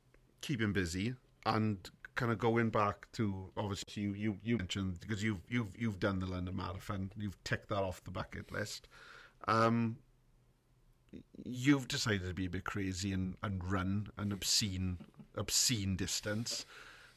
[0.40, 1.14] keeping busy
[1.44, 6.00] and kind of going back to obviously you you, you mentioned because you've you've you've
[6.00, 8.88] done the London Marathon, you've ticked that off the bucket list.
[9.46, 9.98] Um,
[11.44, 14.98] you've decided to be a bit crazy and, and run an obscene
[15.36, 16.66] obscene distance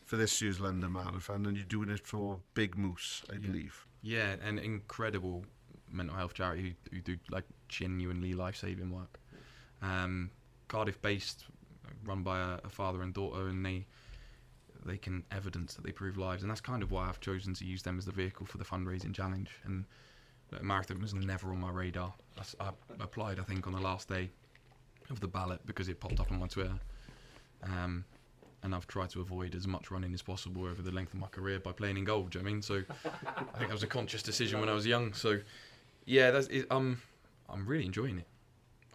[0.05, 3.85] for this year's London Marathon, and you're doing it for Big Moose, I believe.
[4.01, 5.45] yeah, an incredible
[5.91, 9.19] mental health charity who, who do like genuinely life saving work.
[9.81, 10.31] Um,
[10.67, 11.45] Cardiff based,
[12.05, 13.85] run by a, a father and daughter, and they
[14.85, 17.65] they can evidence that they prove lives, and that's kind of why I've chosen to
[17.65, 19.49] use them as the vehicle for the fundraising challenge.
[19.65, 19.85] And
[20.49, 22.13] the marathon was never on my radar.
[22.59, 22.69] I
[22.99, 24.29] applied, I think, on the last day
[25.09, 26.79] of the ballot because it popped up on my Twitter.
[27.63, 28.05] Um,
[28.63, 31.27] and I've tried to avoid as much running as possible over the length of my
[31.27, 32.23] career by playing in goal.
[32.23, 32.61] Do you know what I mean?
[32.61, 35.13] So I think that was a conscious decision when I was young.
[35.13, 35.39] So
[36.05, 37.01] yeah, that's it, um,
[37.49, 38.27] I'm really enjoying it.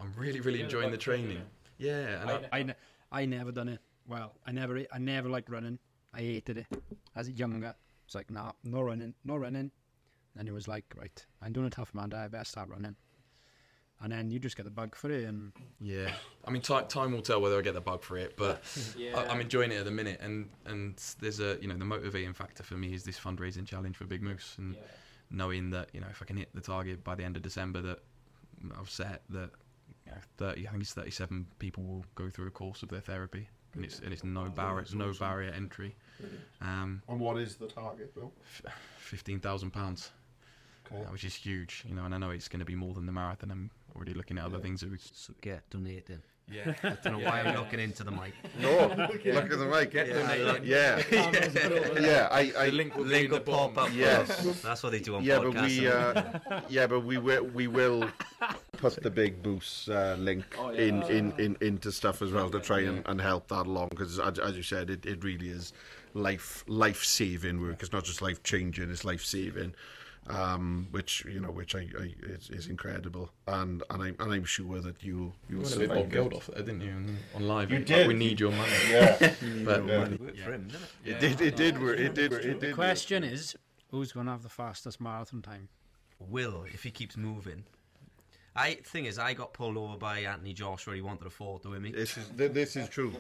[0.01, 1.41] I'm really, really enjoying the training.
[1.79, 2.75] Yeah, and I, I, ne-
[3.11, 3.81] I never done it.
[4.07, 5.79] Well, I never, I never liked running.
[6.13, 6.67] I hated it
[7.17, 7.75] as a younger.
[8.07, 9.71] It's like, nah, no running, no running.
[10.37, 12.13] And it was like, right, I'm doing a tough man.
[12.13, 12.97] I better start running.
[14.01, 16.11] And then you just get the bug for it, and yeah.
[16.45, 18.63] I mean, time time will tell whether I get the bug for it, but
[18.99, 20.21] I, I'm enjoying it at the minute.
[20.21, 23.97] And and there's a you know the motivating factor for me is this fundraising challenge
[23.97, 24.77] for Big Moose, and
[25.31, 27.81] knowing that you know if I can hit the target by the end of December
[27.83, 28.01] that
[28.79, 29.51] I've set that
[30.07, 33.01] you know, 30 I think it's 37 people will go through a course of their
[33.01, 35.95] therapy, and it's and it's no barrier no barrier entry.
[36.61, 38.33] Um, And what is the target, Bill?
[38.99, 40.11] fifteen thousand pounds,
[40.93, 41.03] Okay.
[41.11, 41.85] which is huge.
[41.89, 43.51] You know, and I know it's going to be more than the marathon.
[43.51, 44.81] I'm already looking at other things.
[44.81, 46.23] That we, So get donating.
[46.51, 48.35] yeah, I don't know why I'm looking into the mic.
[48.61, 49.91] No, look at the mic.
[49.91, 50.65] Get donating.
[50.65, 51.03] Yeah,
[52.01, 52.29] yeah.
[52.31, 53.91] I, I the link will Link the will pop up.
[53.95, 54.61] Yes.
[54.63, 55.55] That's what they do on yeah, podcasts.
[55.55, 58.09] but we, uh, yeah, but we will, we will
[58.79, 60.45] put the Big Moose uh, link
[60.75, 64.19] in, in, in into stuff as well to try and, and help that along because,
[64.21, 65.73] as, as you said, it, it really is
[66.15, 67.83] life life saving work.
[67.83, 69.75] It's not just life changing; it's life saving.
[70.27, 74.45] Um, which you know, which I, I is, is incredible, and and I'm and I'm
[74.47, 76.37] sure that you you will You wanted Bob survive Geld it.
[76.37, 76.93] off there, didn't you?
[76.93, 78.09] On, on live, You Like, did.
[78.09, 78.73] We need your money.
[78.91, 79.17] Yeah,
[79.67, 80.05] But Yeah.
[80.07, 81.11] It worked for him, didn't it?
[81.11, 81.41] it did.
[81.43, 81.83] It did.
[81.83, 82.33] work, It did.
[82.33, 82.61] It did.
[82.61, 83.55] the question is,
[83.91, 85.69] who's going to have the fastest marathon time?
[86.19, 87.65] Will, if he keeps moving.
[88.57, 90.95] I thing is, I got pulled over by Anthony Joshua.
[90.95, 93.13] He wanted a photo with me, This is this is true.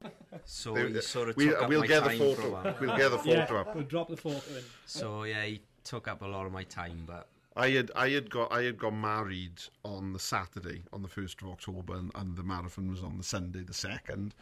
[0.45, 2.35] so There- he sort of we, took up we'll my get the time for a
[2.37, 2.51] photo.
[2.53, 2.76] while.
[2.80, 3.74] We'll get the photo up.
[3.74, 4.64] we'll drop the photo in.
[4.87, 8.30] So yeah, he took up a lot of my time, but I had I had
[8.30, 12.37] got I had got married on the Saturday on the first of October, and, and
[12.37, 14.35] the marathon was on the Sunday the second.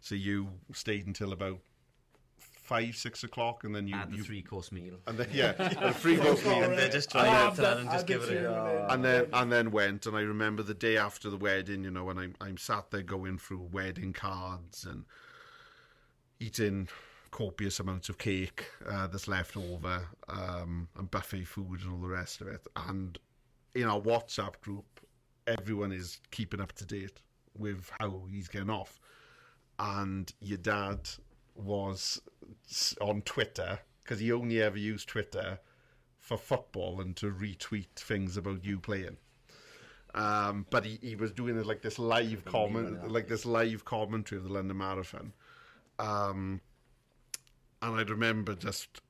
[0.00, 1.58] So you stayed until about
[2.70, 4.94] five six o'clock, and then you, I had the you three course meal.
[5.08, 8.22] and then yeah, a free course meal, And they're just trying to and just give
[8.22, 8.86] it a go.
[8.88, 10.06] and then and then went.
[10.06, 13.02] And I remember the day after the wedding, you know, when I'm I'm sat there
[13.02, 15.04] going through wedding cards and
[16.38, 16.88] eating
[17.32, 22.08] copious amounts of cake uh, that's left over um, and buffet food and all the
[22.08, 22.64] rest of it.
[22.88, 23.18] And
[23.74, 24.84] in our WhatsApp group,
[25.48, 27.20] everyone is keeping up to date
[27.58, 29.00] with how he's getting off.
[29.80, 31.08] And your dad
[31.54, 32.20] was
[33.00, 35.60] on Twitter because he only ever used Twitter
[36.18, 39.16] for football and to retweet things about you playing.
[40.14, 44.38] Um, but he, he was doing it like this live comment, like this live commentary
[44.38, 45.32] of the London Marathon.
[45.98, 46.60] Um,
[47.82, 49.00] and I remember just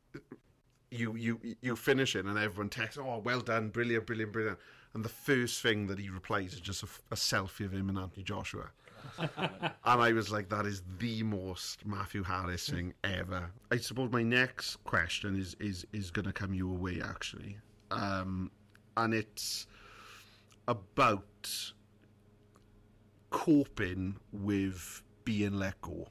[0.90, 4.58] you you you finish it and everyone texts, "Oh, well done, brilliant, brilliant, brilliant."
[4.92, 8.24] And the first thing that he replies is just a selfie of him and Anthony
[8.24, 8.70] Joshua.
[9.18, 14.22] And I was like, "That is the most Matthew Harris thing ever." I suppose my
[14.22, 17.58] next question is is is going to come your way actually,
[17.90, 18.50] um,
[18.96, 19.66] and it's
[20.68, 21.72] about
[23.30, 26.08] coping with being let go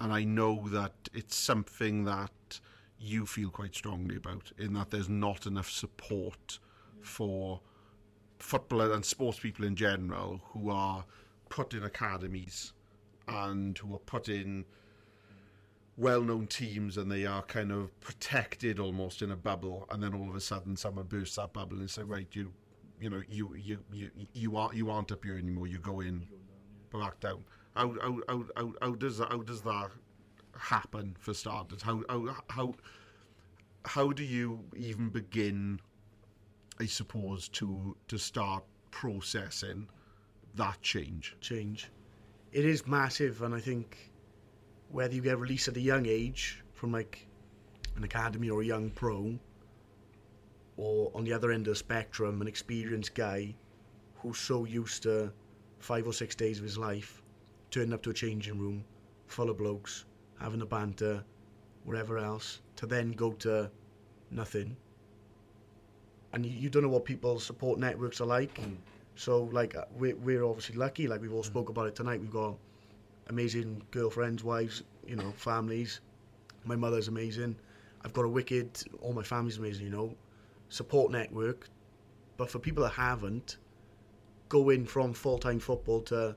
[0.00, 2.60] and I know that it's something that
[2.98, 6.58] you feel quite strongly about, in that there's not enough support
[7.00, 7.60] for
[8.38, 11.04] football and sports people in general who are
[11.54, 12.72] put in academies
[13.28, 14.64] and who are put in
[15.96, 20.28] well-known teams and they are kind of protected almost in a bubble, and then all
[20.28, 22.52] of a sudden someone bursts that bubble and say, right, you,
[23.00, 25.68] you know, you you you you aren't you aren't up here anymore.
[25.68, 26.26] You go in,
[26.92, 27.44] back down.
[27.76, 29.90] How how how how, how does that, how does that
[30.58, 31.82] happen for starters?
[31.82, 32.74] How how how
[33.84, 35.78] how do you even begin?
[36.80, 39.88] I suppose to to start processing
[40.56, 41.36] that change.
[41.40, 41.90] change.
[42.52, 44.12] It is massive, and I think
[44.90, 47.26] whether you get released at a young age from like
[47.96, 49.38] an academy or a young pro,
[50.76, 53.54] or on the other end of the spectrum, an experienced guy
[54.16, 55.32] who's so used to
[55.78, 57.22] five or six days of his life
[57.70, 58.84] turning up to a changing room
[59.26, 60.04] full of blokes,
[60.40, 61.24] having a banter,
[61.84, 63.70] wherever else, to then go to
[64.30, 64.76] nothing.
[66.32, 68.54] And you, you don't know what people's support networks are like.
[68.54, 68.76] Mm.
[69.16, 71.06] So like uh, we're, we're obviously lucky.
[71.06, 72.20] Like we've all spoke about it tonight.
[72.20, 72.56] We've got
[73.28, 76.00] amazing girlfriends, wives, you know, families.
[76.64, 77.56] My mother's amazing.
[78.04, 78.82] I've got a wicked.
[79.00, 79.84] All my family's amazing.
[79.84, 80.14] You know,
[80.68, 81.68] support network.
[82.36, 83.58] But for people that haven't,
[84.48, 86.36] going from full time football to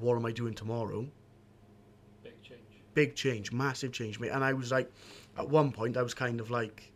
[0.00, 1.06] what am I doing tomorrow?
[2.22, 2.60] Big change.
[2.94, 4.30] Big change, massive change, mate.
[4.30, 4.90] And I was like,
[5.36, 6.92] at one point, I was kind of like,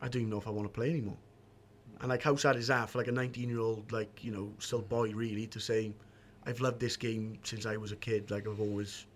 [0.00, 1.16] I don't even know if I want to play anymore.
[2.00, 4.52] And like, how sad is that for like a 19 year old, like, you know,
[4.58, 5.92] still boy really, to say,
[6.46, 8.30] I've loved this game since I was a kid.
[8.30, 9.06] Like, I've always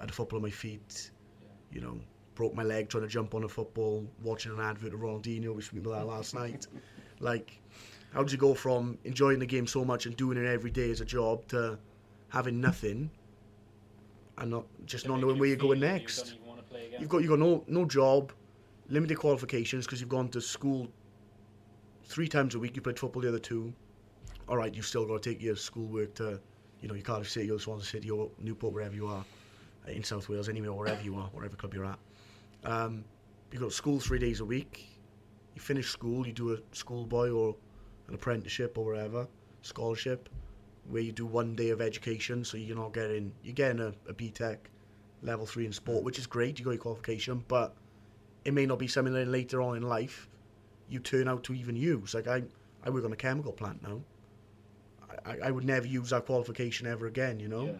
[0.00, 1.10] had a football on my feet,
[1.72, 1.98] you know,
[2.34, 5.72] broke my leg trying to jump on a football, watching an advert of Ronaldinho, which
[5.72, 6.66] we about that last night.
[7.22, 7.60] Like,
[8.14, 10.90] how did you go from enjoying the game so much and doing it every day
[10.90, 11.78] as a job to
[12.30, 13.10] having nothing
[14.38, 16.36] and not just not knowing where you're going next?
[16.98, 18.32] You've got you got no no job,
[18.88, 20.88] limited qualifications because you've gone to school
[22.10, 22.74] three times a week.
[22.74, 23.72] You played football the other two.
[24.48, 26.40] All right, you've still got to take your schoolwork to,
[26.80, 29.24] you know, your Cardiff City your Swansea City or Newport, wherever you are,
[29.86, 31.98] uh, in South Wales, anywhere, wherever you are, whatever club you're at.
[32.64, 33.04] Um,
[33.52, 34.88] you got school three days a week.
[35.54, 37.54] You finish school, you do a schoolboy or
[38.08, 39.28] an apprenticeship or whatever,
[39.62, 40.28] scholarship,
[40.88, 42.44] where you do one day of education.
[42.44, 44.58] So you're not getting you're getting a, a BTEC
[45.22, 46.58] level three in sport, which is great.
[46.58, 47.76] You got your qualification, but
[48.44, 50.28] it may not be something that later on in life
[50.90, 52.14] you turn out to even use.
[52.14, 52.42] Like I,
[52.84, 54.00] I work on a chemical plant now.
[55.24, 57.40] I, I would never use that qualification ever again.
[57.40, 57.78] You know.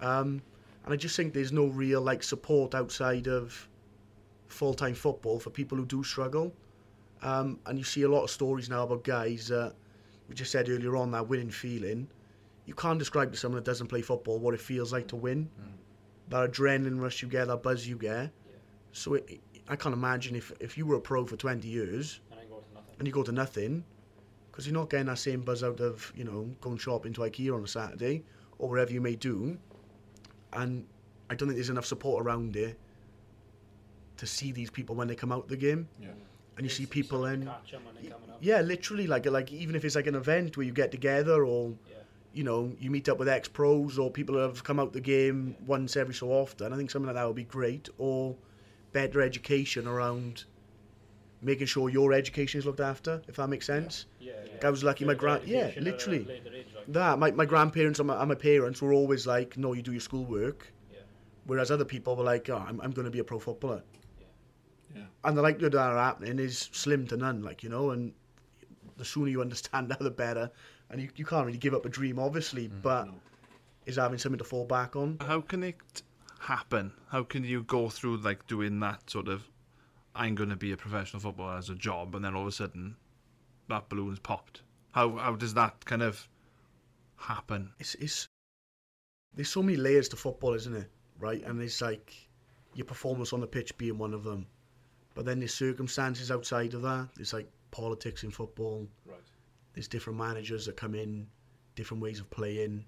[0.00, 0.42] Um,
[0.84, 3.68] and I just think there's no real like support outside of
[4.48, 6.52] full time football for people who do struggle.
[7.22, 9.74] Um, and you see a lot of stories now about guys that
[10.28, 12.08] we just said earlier on that winning feeling.
[12.66, 15.48] You can't describe to someone that doesn't play football what it feels like to win.
[16.28, 18.30] That adrenaline rush you get, that buzz you get.
[18.92, 22.20] So it, I can't imagine if if you were a pro for 20 years
[23.02, 23.82] and you go to nothing,
[24.48, 27.52] because you're not getting that same buzz out of you know going shopping to IKEA
[27.52, 28.22] on a Saturday
[28.60, 29.58] or wherever you may do,
[30.52, 30.86] and
[31.28, 32.78] I don't think there's enough support around it
[34.18, 35.88] to see these people when they come out the game.
[36.00, 36.10] Yeah.
[36.56, 38.36] And you see people then, Catch 'em when they're coming up.
[38.40, 41.70] yeah, literally like like even if it's like an event where you get together or
[41.90, 41.96] Yeah.
[42.32, 45.00] you know you meet up with ex pros or people that have come out the
[45.00, 46.72] game once every so often.
[46.72, 47.88] I think something like that would be great.
[47.98, 48.36] Or
[48.92, 50.44] better education around
[51.42, 54.06] making sure your education is looked after, if that makes sense.
[54.20, 54.52] Yeah, yeah.
[54.52, 56.18] Like, I was lucky my grand- yeah, education at a literally.
[56.30, 56.86] age, like.
[56.88, 59.92] That my, my grandparents and my, and my parents were always like, no, you do
[59.92, 60.72] your schoolwork.
[60.92, 61.00] Yeah.
[61.46, 63.82] Whereas other people were like, oh, I'm, I'm going to be a pro footballer.
[64.20, 64.26] Yeah.
[64.96, 65.02] Yeah.
[65.24, 68.12] And the likelihood of that happening is slim to none, like, you know, and
[68.96, 70.50] the sooner you understand that, the better.
[70.90, 73.08] And you, you can't really give up a dream, obviously, mm, but
[73.86, 75.18] is having something to fall back on.
[75.20, 76.02] How can it
[76.38, 76.92] happen?
[77.08, 79.48] How can you go through like doing that sort of
[80.14, 82.52] I'm going to be a professional footballer as a job, and then all of a
[82.52, 82.96] sudden
[83.68, 84.62] that balloon's popped?
[84.92, 86.28] How how does that kind of
[87.16, 87.72] happen?
[87.78, 88.28] It's, it's
[89.34, 90.90] there's so many layers to football, isn't it?
[91.18, 92.14] Right, and it's like
[92.74, 94.46] your performance on the pitch being one of them,
[95.14, 97.08] but then there's circumstances outside of that.
[97.18, 98.88] It's like politics in football.
[99.06, 99.18] Right.
[99.72, 101.26] There's different managers that come in,
[101.74, 102.84] different ways of playing.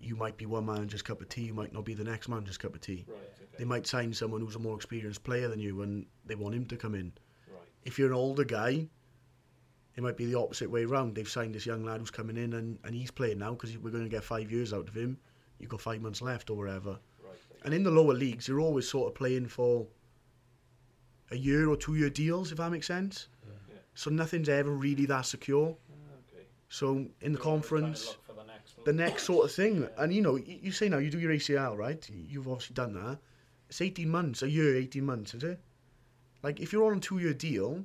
[0.00, 2.58] You might be one manager's cup of tea, you might not be the next manager's
[2.58, 3.04] cup of tea.
[3.08, 3.18] Right.
[3.58, 6.66] They might sign someone who's a more experienced player than you, and they want him
[6.66, 7.12] to come in.
[7.48, 7.60] Right.
[7.84, 8.86] If you're an older guy,
[9.96, 11.16] it might be the opposite way round.
[11.16, 13.90] They've signed this young lad who's coming in, and, and he's playing now because we're
[13.90, 15.18] going to get five years out of him.
[15.58, 17.00] You've got five months left or whatever.
[17.24, 17.36] Right.
[17.64, 19.88] And in the lower leagues, you're always sort of playing for
[21.32, 23.26] a year or two year deals, if that makes sense.
[23.44, 23.76] Yeah.
[23.94, 25.70] So nothing's ever really that secure.
[26.32, 26.46] Okay.
[26.68, 28.16] So in the conference,
[28.84, 29.88] the next sort of thing.
[29.96, 32.08] And you know, you, you say now you do your ACL, right?
[32.10, 33.18] You've obviously done that.
[33.68, 35.60] It's 18 months, a year, 18 months, is it?
[36.42, 37.84] Like, if you're on a two year deal,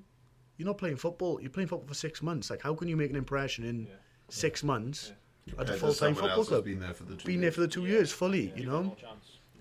[0.58, 1.42] you're not playing football.
[1.42, 2.50] You're playing football for six months.
[2.50, 3.94] Like, how can you make an impression in Yeah.
[4.30, 5.12] six months
[5.58, 6.66] at a full time football club?
[6.66, 8.82] Been there for the two Been there for the two years fully, you know?
[8.84, 8.98] No.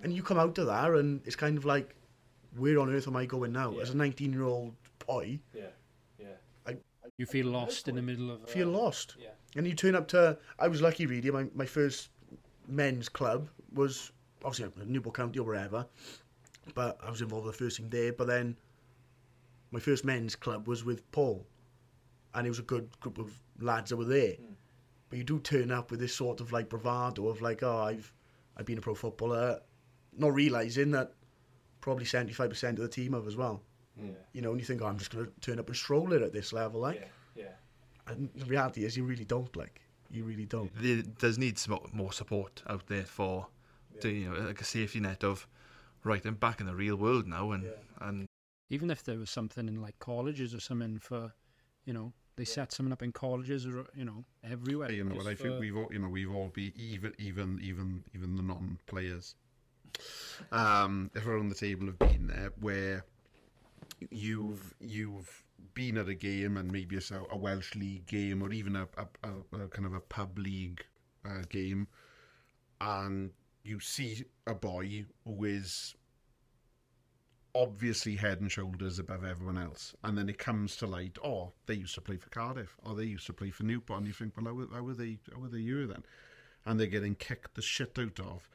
[0.03, 1.95] And you come out of that, and it's kind of like,
[2.55, 3.77] where on earth am I going now?
[3.79, 4.75] As a 19 year old
[5.05, 5.63] boy, Yeah,
[6.19, 6.27] yeah.
[7.17, 8.41] You feel lost in the middle of.
[8.43, 9.15] I feel uh, lost.
[9.19, 9.29] Yeah.
[9.55, 10.37] And you turn up to.
[10.59, 11.29] I was lucky, really.
[11.31, 12.09] My, my first
[12.67, 14.11] men's club was
[14.43, 15.85] obviously Newport County or wherever,
[16.73, 18.13] but I was involved with the first thing there.
[18.13, 18.57] But then
[19.71, 21.45] my first men's club was with Paul,
[22.33, 24.33] and it was a good group of lads that were there.
[24.33, 24.53] Hmm.
[25.09, 28.11] But you do turn up with this sort of like bravado of like, oh, I've
[28.57, 29.59] I've been a pro footballer,
[30.17, 31.13] not realizing that
[31.81, 33.61] probably seventy five percent of the team have as well.
[34.01, 34.11] Yeah.
[34.31, 36.23] You know, and you think, oh, I'm just going to turn up and stroll it
[36.23, 36.95] at this level, like.
[37.35, 37.51] yeah, yeah.
[38.07, 39.81] And the reality is, you really don't like.
[40.11, 40.71] You really don't.
[40.75, 43.47] There does need some more support out there for,
[44.01, 45.47] to, you know, like a safety net of,
[46.03, 48.27] right, I'm back in the real world now, and and
[48.69, 51.33] Even if there was something in like colleges or something for,
[51.85, 54.91] you know, they set something up in colleges or you know everywhere.
[54.91, 58.03] you know, just I think we've all, you know we've all been even even even
[58.13, 59.35] even the non-players
[60.51, 63.05] um, on the table have been there where
[64.09, 65.43] you've you've
[65.73, 68.87] been at a game and maybe it's a, a Welsh league game or even a,
[68.97, 70.83] a, a, kind of a pub league
[71.25, 71.87] uh, game,
[72.81, 73.31] and
[73.63, 75.95] you see a boy who is
[77.55, 79.95] obviously head and shoulders above everyone else.
[80.03, 83.03] And then it comes to light, oh, they used to play for Cardiff, or they
[83.03, 85.19] used to play for Newport, and you think, well, how, how were they?
[85.33, 86.03] How were they here then?
[86.65, 88.49] And they're getting kicked the shit out of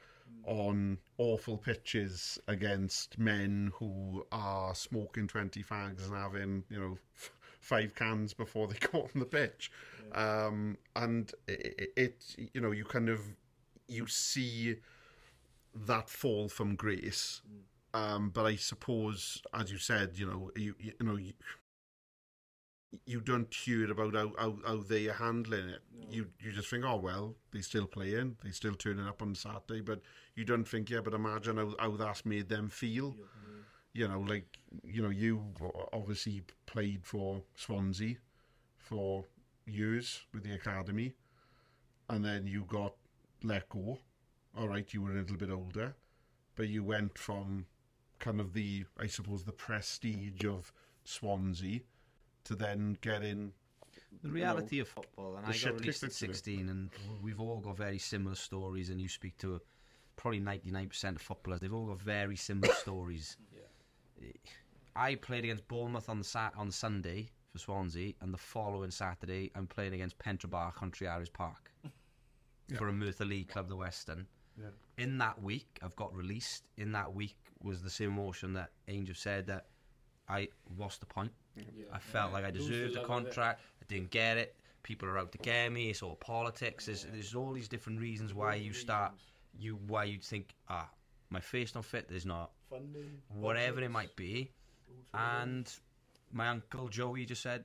[0.47, 6.99] on awful pitches against men who are smoking twenty fags and having, you know.
[7.17, 9.71] F- Five cans before they go on the pitch,
[10.13, 13.21] um, and it, it, you know, you kind of
[13.89, 14.77] you see
[15.75, 17.43] that fall from grace,
[17.95, 21.33] um, but I suppose, as you said, you know, you you, you know, you,
[23.07, 25.81] you don't hear about how, how, how they are handling it.
[26.11, 29.81] You you just think, oh well, they're still playing, they're still turning up on Saturday,
[29.81, 30.01] but
[30.35, 33.17] you don't think, yeah, but imagine how, how that's made them feel.
[33.93, 35.43] You know, like you know, you
[35.93, 38.17] obviously played for Swansea
[38.77, 39.25] for
[39.67, 41.15] years with the academy,
[42.09, 42.95] and then you got
[43.43, 43.99] let go.
[44.57, 45.95] All right, you were a little bit older,
[46.57, 47.67] but you went from
[48.19, 50.73] kind of the, I suppose, the prestige of
[51.05, 51.81] Swansea
[52.49, 53.53] to then get in.
[54.23, 56.37] The reality of football, and I got released at kicked into it.
[56.37, 56.91] 16, and
[57.23, 58.91] we've all got very similar stories.
[58.91, 59.61] And you speak to
[60.17, 63.37] probably 99% of footballers, they've all got very similar stories.
[64.97, 69.53] I played against Bournemouth on the sat on Sunday for Swansea, and the following Saturday
[69.55, 71.71] I'm playing against Pentrabar Country Irish Park
[72.77, 74.27] for a Merthyr League club, the Western.
[74.97, 76.65] In that week, I've got released.
[76.79, 79.67] In that week was the same emotion that Angel said that
[80.29, 81.33] I what's the point?
[81.93, 83.61] I felt like I deserved the contract.
[83.83, 84.55] I didn't get it.
[84.83, 85.91] People are out to get me.
[85.91, 86.87] It's all politics.
[86.87, 89.13] There's, there's all these different reasons why you start.
[89.59, 90.89] You why you think ah
[91.31, 92.09] my face don't fit.
[92.09, 93.21] There's not Funding.
[93.29, 94.51] whatever it might be.
[95.13, 95.71] And
[96.33, 97.65] my uncle Joey just said,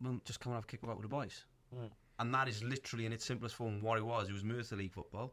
[0.00, 1.44] "Well, just come and have a kick about with the boys."
[2.18, 4.28] And that is literally in its simplest form what it was.
[4.28, 5.32] It was Merthyr League football.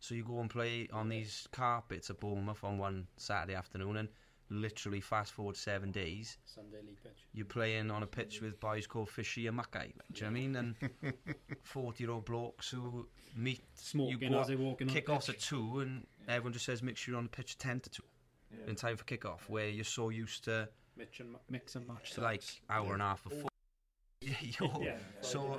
[0.00, 4.08] So you go and play on these carpets at Bournemouth on one Saturday afternoon, and
[4.52, 7.26] literally fast forward seven days, Sunday league pitch.
[7.32, 9.92] you're playing on a pitch with boys called Fishy and Mackay.
[10.12, 10.56] Do you know what I mean?
[10.56, 10.74] And
[11.62, 15.08] 40 year old blokes who meet, Smoking you go as they walk in on kick
[15.08, 15.36] offs pitch.
[15.36, 17.90] at two, and everyone just says, make sure you're on the pitch at 10 to
[17.90, 18.02] 2
[18.68, 22.12] in time for kick off, where you're so used to Mix and, mix and match.
[22.12, 23.48] to like hour and a half before.
[24.20, 24.96] Yo, Yeah.
[25.22, 25.58] so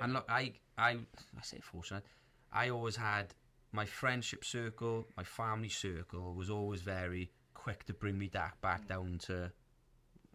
[0.00, 0.90] and look, I, I,
[1.36, 2.02] I say fortunate.
[2.52, 3.34] I always had
[3.72, 8.88] my friendship circle, my family circle was always very quick to bring me back back
[8.88, 9.50] down to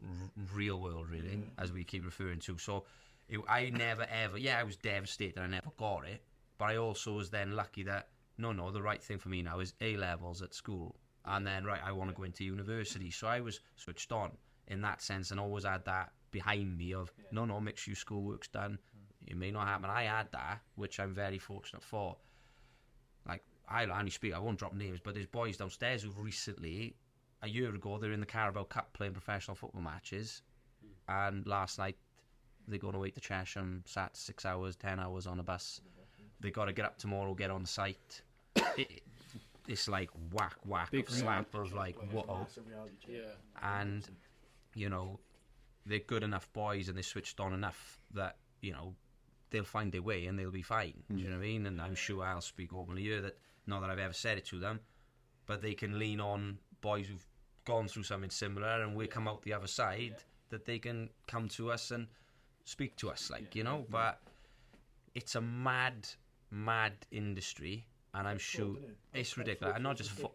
[0.04, 1.50] r- real world, really, mm.
[1.58, 2.58] as we keep referring to.
[2.58, 2.86] So,
[3.30, 5.40] it, I never ever, yeah, I was devastated.
[5.40, 6.22] I never got it,
[6.58, 9.60] but I also was then lucky that no, no, the right thing for me now
[9.60, 10.96] is A levels at school,
[11.26, 13.12] and then right, I want to go into university.
[13.12, 14.32] So I was switched on
[14.68, 17.96] in that sense, and always had that behind me of no, no, make sure your
[17.96, 18.74] schoolwork's done.
[18.74, 19.32] Mm.
[19.32, 19.90] It may not happen.
[19.90, 22.18] I had that, which I'm very fortunate for.
[23.28, 26.96] Like I only speak, I won't drop names, but there's boys downstairs who've recently,
[27.44, 30.41] a year ago, they're in the Carabao Cup playing professional football matches,
[31.08, 31.98] and last night
[32.68, 35.82] they're going away to Chesham, sat six hours, ten hours on a bus.
[36.39, 38.22] They got to get up tomorrow, get on site.
[38.78, 39.04] it,
[39.68, 42.46] it's like whack whack Big slap of like whoa
[43.08, 43.20] Yeah.
[43.62, 44.06] and
[44.76, 45.20] you know
[45.86, 48.94] they're good enough boys and they're switched on enough that you know
[49.52, 50.94] they'll find their way and they'll be fine.
[51.10, 51.66] Do you know what I mean?
[51.66, 53.38] And I'm sure I'll speak openly here that
[53.68, 54.80] not that I've ever said it to them,
[55.46, 57.26] but they can lean on boys who've
[57.66, 60.16] gone through something similar and we come out the other side
[60.49, 62.07] that they can come to us and
[62.66, 63.86] speak to us like you know.
[63.89, 64.20] But
[65.16, 66.07] it's a mad,
[66.51, 67.86] mad industry
[68.16, 68.76] and I'm sure
[69.14, 69.74] it's ridiculous.
[69.76, 70.32] And not just fo-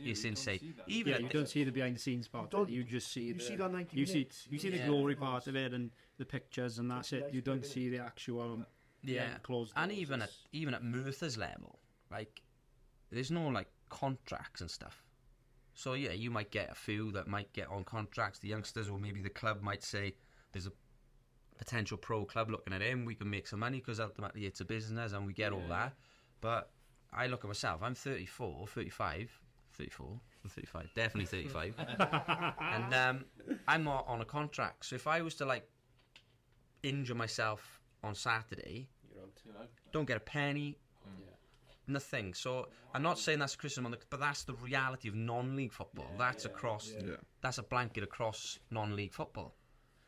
[0.00, 0.74] it's insane.
[0.86, 2.50] Even Yeah, you don't see the behind the scenes part.
[2.50, 4.46] don't- You just see You the, see that 90 you see minutes?
[4.50, 4.86] you see the Yeah.
[4.86, 7.32] glory part of it and the pictures and that's it.
[7.32, 8.66] You don't see the actual um,
[9.02, 11.78] yeah, closed and even at even at Merthyr's level,
[12.10, 12.42] like
[13.10, 15.04] there's no like contracts and stuff.
[15.78, 18.40] So yeah, you might get a few that might get on contracts.
[18.40, 20.12] The youngsters, or maybe the club might say
[20.50, 20.72] there's a
[21.56, 23.04] potential pro club looking at him.
[23.04, 25.92] We can make some money because ultimately it's a business and we get all that.
[26.40, 26.70] But
[27.12, 27.80] I look at myself.
[27.80, 29.30] I'm 34, 35,
[29.74, 31.74] 34, 35, definitely 35,
[32.60, 33.24] and um,
[33.68, 34.84] I'm not on a contract.
[34.84, 35.64] So if I was to like
[36.82, 38.88] injure myself on Saturday,
[39.92, 40.76] don't get a penny,
[41.88, 42.34] nothing.
[42.34, 46.10] So I'm not saying that's criticism on the, but that's the reality of non-league football.
[46.18, 47.16] that's across, Yeah.
[47.40, 49.54] that's a blanket across non-league football.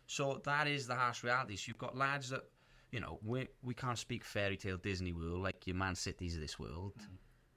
[0.07, 1.57] So that is the harsh reality.
[1.57, 2.43] So you've got lads that,
[2.91, 6.41] you know, we we can't speak fairy tale Disney world like your Man Cities of
[6.41, 6.95] this world,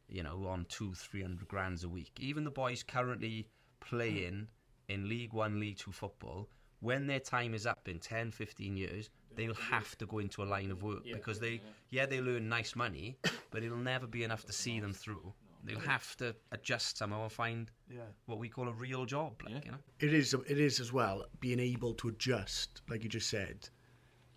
[0.07, 2.11] you know, on two, three hundred grands a week.
[2.19, 3.47] Even the boys currently
[3.80, 4.47] playing
[4.88, 6.49] in League One, League Two football,
[6.82, 10.46] when their time is up in 10, 15 years, they'll have to go into a
[10.46, 13.18] line of work because they, yeah, they'll earn nice money,
[13.52, 15.34] but it'll never be enough to see them through.
[15.66, 18.02] They'll have to adjust somehow and find Yeah.
[18.26, 19.78] what we call a real job, like, you know.
[20.00, 20.34] It is.
[20.34, 23.70] It is as well being able to adjust, like you just said,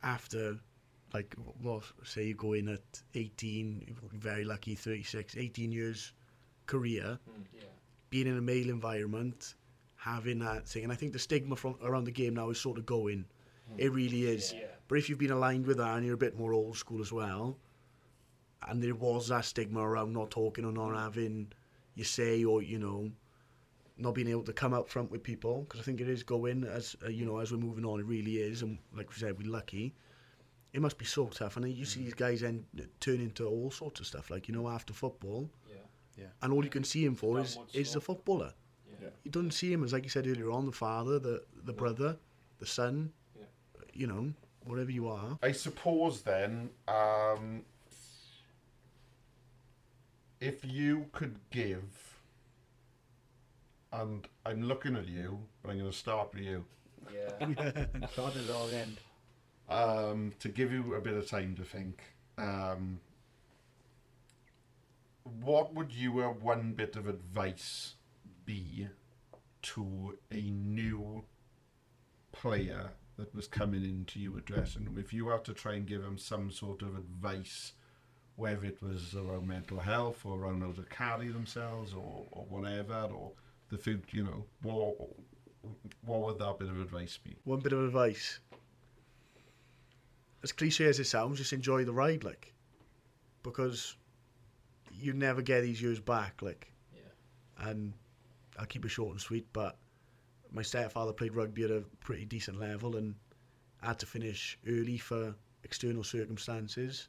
[0.03, 0.59] after,
[1.13, 6.13] like, well, say you go in at 18, very lucky, 36, 18 years
[6.67, 7.43] career, hmm,
[8.11, 9.55] being in a male environment,
[9.97, 12.79] having that thing, and I think the stigma from around the game now is sort
[12.79, 13.25] of going.
[13.69, 13.75] Hmm.
[13.81, 14.55] It really is.
[14.89, 17.12] But if you've been aligned with that and you're a bit more old school as
[17.12, 17.59] well,
[18.68, 21.53] and there was that stigma around not talking or not having
[21.95, 23.11] your say or you know
[23.99, 26.64] not being able to come out front with people because I think it is going
[26.64, 28.01] as uh, you know as we're moving on.
[28.01, 29.95] It really is, and like we said, we're lucky.
[30.72, 32.64] It must be so tough, and then you see these guys end
[33.01, 34.30] turn into all sorts of stuff.
[34.30, 35.49] Like you know, after football,
[36.18, 36.26] Yeah.
[36.43, 38.53] and all you can see him for is Downward is the footballer.
[39.01, 39.09] Yeah.
[39.24, 42.16] You don't see him as like you said earlier on, the father, the the brother,
[42.59, 43.12] the son.
[43.39, 43.45] Yeah.
[43.95, 44.32] You know,
[44.67, 45.39] whatever you are.
[45.43, 47.62] I suppose then, um,
[50.41, 52.19] if you could give,
[53.93, 56.64] and I'm looking at you, but I'm going to start with you,
[57.14, 57.47] Yeah.
[58.12, 58.97] Start at our end.
[59.69, 62.03] um, to give you a bit of time to think.
[62.39, 63.01] Um,
[65.41, 67.95] what would your one bit of advice
[68.45, 68.89] be
[69.62, 71.25] to a new
[72.33, 74.99] player that was coming into your dressing room?
[74.99, 77.73] If you had to try and give them some sort of advice,
[78.37, 83.09] whether it was around mental health or around how to carry themselves or, or whatever,
[83.12, 83.33] or
[83.71, 84.95] the food, you know, what,
[86.05, 87.37] what would that bit of advice be?
[87.45, 88.41] One bit of advice.
[90.43, 92.55] As cliche as it sounds, just enjoy the ride, like,
[93.43, 93.97] because
[94.93, 96.71] you never get these years back, like.
[96.95, 97.69] Yeah.
[97.71, 97.95] And
[98.59, 99.77] I'll keep it short and sweet, but
[100.57, 103.15] my stepfather played rugby at a pretty decent level and
[103.83, 107.09] had to finish early for external circumstances.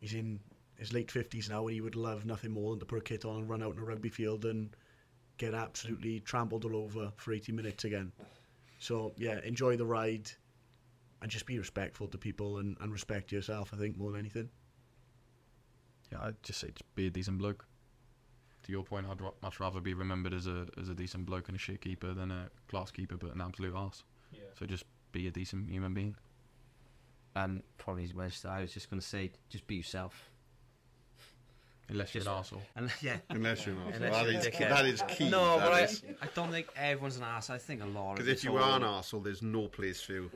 [0.00, 0.40] He's in
[0.76, 3.24] his late fifties now, and he would love nothing more than to put a kit
[3.24, 4.74] on and run out in a rugby field and
[5.38, 8.10] get absolutely trampled all over for 80 minutes again.
[8.80, 10.28] So, yeah, enjoy the ride
[11.22, 14.48] and just be respectful to people and, and respect yourself, I think, more than anything.
[16.10, 17.64] Yeah, I'd just say just be a decent bloke.
[18.64, 21.48] To your point, I'd ra- much rather be remembered as a as a decent bloke
[21.48, 24.04] and a shit keeper than a class keeper but an absolute arse.
[24.32, 24.40] Yeah.
[24.58, 26.14] So just be a decent human being.
[27.34, 30.28] And probably West, I was just going to say, just be yourself.
[31.88, 32.62] Unless you're Just- an arsehole.
[32.76, 34.68] And yeah, Unless you're an Unless that, you're is, a dickhead.
[34.70, 35.28] that is key.
[35.28, 36.02] no, that but I, is.
[36.22, 37.50] I don't think everyone's an ass.
[37.50, 38.12] I think a lot.
[38.12, 40.30] of Because if you are an arsehole, there's no place for you.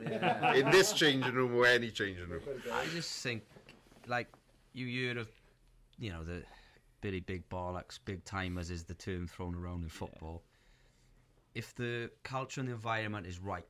[0.55, 2.41] In this changing room or any changing room.
[2.73, 3.43] I just think,
[4.07, 4.27] like,
[4.73, 5.29] you hear of,
[5.97, 6.43] you know, the
[7.01, 10.43] Billy Big Bollocks, big timers is the term thrown around in football.
[11.53, 13.65] If the culture and the environment is right,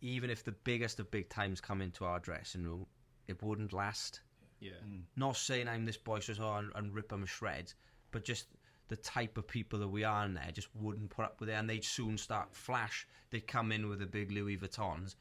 [0.00, 2.86] even if the biggest of big times come into our dressing room,
[3.26, 4.20] it wouldn't last.
[4.60, 4.72] Yeah.
[4.86, 5.02] Mm.
[5.16, 7.74] Not saying I'm this boisterous oh, and, and rip them to shreds,
[8.10, 8.46] but just
[8.88, 11.54] the type of people that we are in there just wouldn't put up with it,
[11.54, 13.06] and they'd soon start flash.
[13.30, 15.14] They'd come in with the big Louis Vuittons.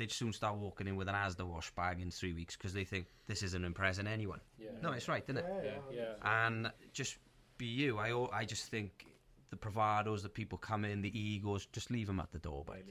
[0.00, 2.84] They'd soon start walking in with an Asda wash bag in three weeks because they
[2.84, 4.40] think this isn't impressing anyone.
[4.58, 4.70] Yeah.
[4.82, 5.44] No, it's right, isn't it?
[5.62, 6.44] Yeah, yeah.
[6.46, 7.18] And just
[7.58, 7.98] be you.
[7.98, 9.04] I I just think
[9.50, 12.64] the bravados, the people come in, the egos, just leave them at the door.
[12.66, 12.82] But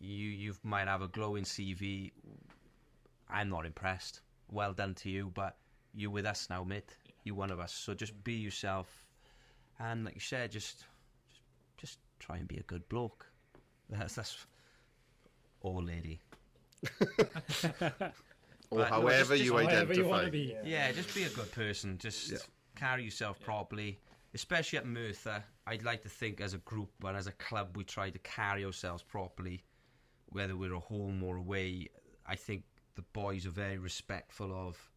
[0.00, 2.10] you you might have a glowing CV.
[3.30, 4.22] I'm not impressed.
[4.50, 5.56] Well done to you, but
[5.94, 6.96] you're with us now, mate.
[7.22, 7.72] You're one of us.
[7.72, 8.88] So just be yourself,
[9.78, 10.84] and like you said, just
[11.28, 11.42] just,
[11.76, 13.30] just try and be a good bloke.
[13.88, 14.46] That's that's
[15.62, 16.20] or lady.
[17.80, 19.94] or But- however Just you however identify.
[20.00, 20.56] you want to be.
[20.64, 21.98] Yeah, just be a good person.
[21.98, 22.38] Just Yeah.
[22.76, 23.98] carry yourself properly.
[24.34, 27.84] Especially at Merthyr, I'd like to think as a group and as a club we
[27.84, 29.62] try to carry ourselves properly,
[30.30, 31.88] whether we're at home or away.
[32.26, 34.90] I think the boys are very respectful of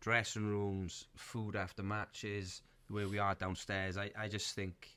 [0.00, 3.96] dressing rooms, food after matches, the way we are downstairs.
[3.96, 4.90] I, I just think,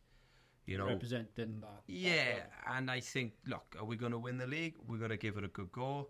[0.67, 1.81] you know, Representing that.
[1.87, 4.75] yeah, and I think, look, are we going to win the league?
[4.87, 6.09] We're going to give it a good go.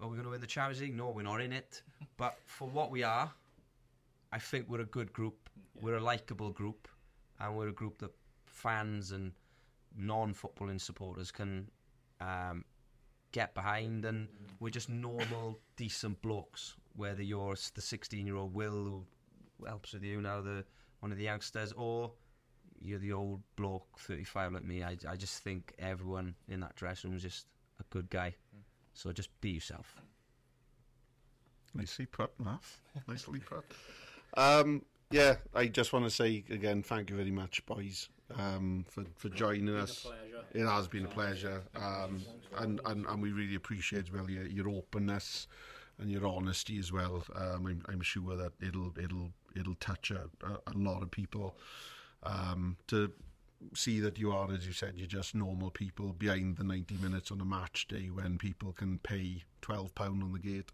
[0.00, 0.94] Are we going to win the Champions League?
[0.94, 1.82] No, we're not in it.
[2.18, 3.32] But for what we are,
[4.32, 5.48] I think we're a good group.
[5.80, 6.88] We're a likable group,
[7.40, 8.10] and we're a group that
[8.44, 9.32] fans and
[9.96, 11.66] non-footballing supporters can
[12.20, 12.64] um,
[13.32, 14.04] get behind.
[14.04, 14.28] And
[14.60, 16.76] we're just normal, decent blokes.
[16.96, 20.64] Whether you're the 16-year-old Will who helps with you now, the
[21.00, 22.12] one of the youngsters, or
[22.80, 24.82] you're the old bloke, 35 like me.
[24.82, 27.46] I, I just think everyone in that dressing room is just
[27.80, 28.34] a good guy.
[28.94, 30.00] So just be yourself.
[31.74, 32.60] Nicely put, Matt.
[33.06, 33.64] Nicely put.
[34.36, 39.04] Um, yeah, I just want to say again, thank you very much, boys, um, for,
[39.16, 40.06] for joining us.
[40.52, 42.22] It has been a pleasure, um,
[42.58, 45.46] and, and and we really appreciate well your, your openness
[45.98, 47.24] and your honesty as well.
[47.34, 51.56] Um, I'm, I'm sure that it'll it'll it'll touch a, a, a lot of people
[52.22, 53.12] um, to
[53.74, 57.30] see that you are, as you said, you're just normal people behind the 90 minutes
[57.30, 60.70] on a match day when people can pay 12 pound on the gate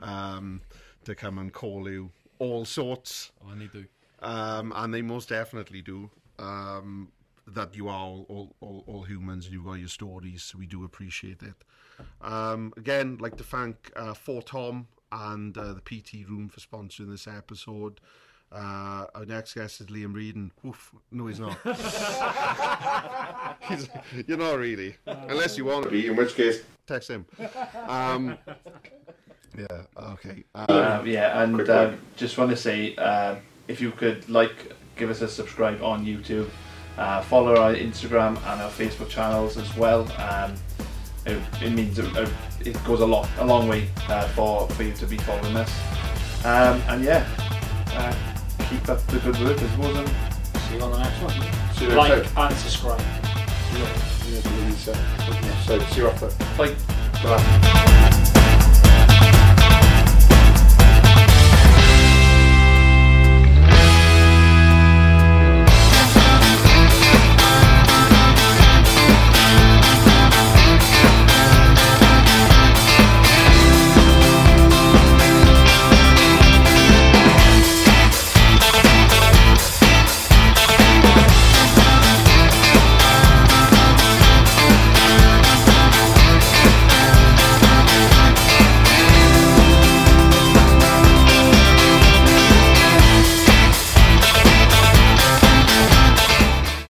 [0.00, 0.60] um,
[1.04, 3.86] to come and call you all sorts Oh, I need to.
[4.20, 6.10] um, and they most definitely do.
[6.38, 7.10] Um,
[7.48, 10.84] that you are all, all, all, all humans and you've got your stories, we do
[10.84, 11.54] appreciate it.
[12.20, 17.26] Um, again, like to thank uh, 4Tom and uh, the PT Room for sponsoring this
[17.26, 18.00] episode.
[18.50, 20.50] Uh, our next guest is Liam Reedon.
[20.66, 21.58] Oof, no, he's not.
[23.68, 23.88] he's,
[24.26, 26.06] you're not really, unless you want to be.
[26.06, 27.26] In which case, text him.
[27.86, 28.38] Um,
[29.58, 29.66] yeah.
[29.98, 30.44] Okay.
[30.54, 33.38] Um, Um, yeah, and um, just want to say um,
[33.68, 36.48] if you could like, give us a subscribe on YouTube,
[36.96, 40.10] uh, follow our Instagram and our Facebook channels as well.
[40.18, 40.54] Um,
[41.26, 42.06] it, it means it,
[42.64, 45.70] it goes a lot, a long way uh, for for you to be following us.
[46.46, 47.26] Um, and yeah,
[47.92, 48.14] uh,
[48.68, 49.96] keep up the good work, I suppose.
[49.96, 50.08] And
[50.68, 51.74] See you on the next one.
[51.74, 53.00] see you Like and subscribe.
[53.00, 53.78] Yeah,
[54.28, 54.96] yeah, do what he said.
[55.64, 56.30] So, see you after.
[56.58, 56.76] like.
[57.22, 58.24] Bye.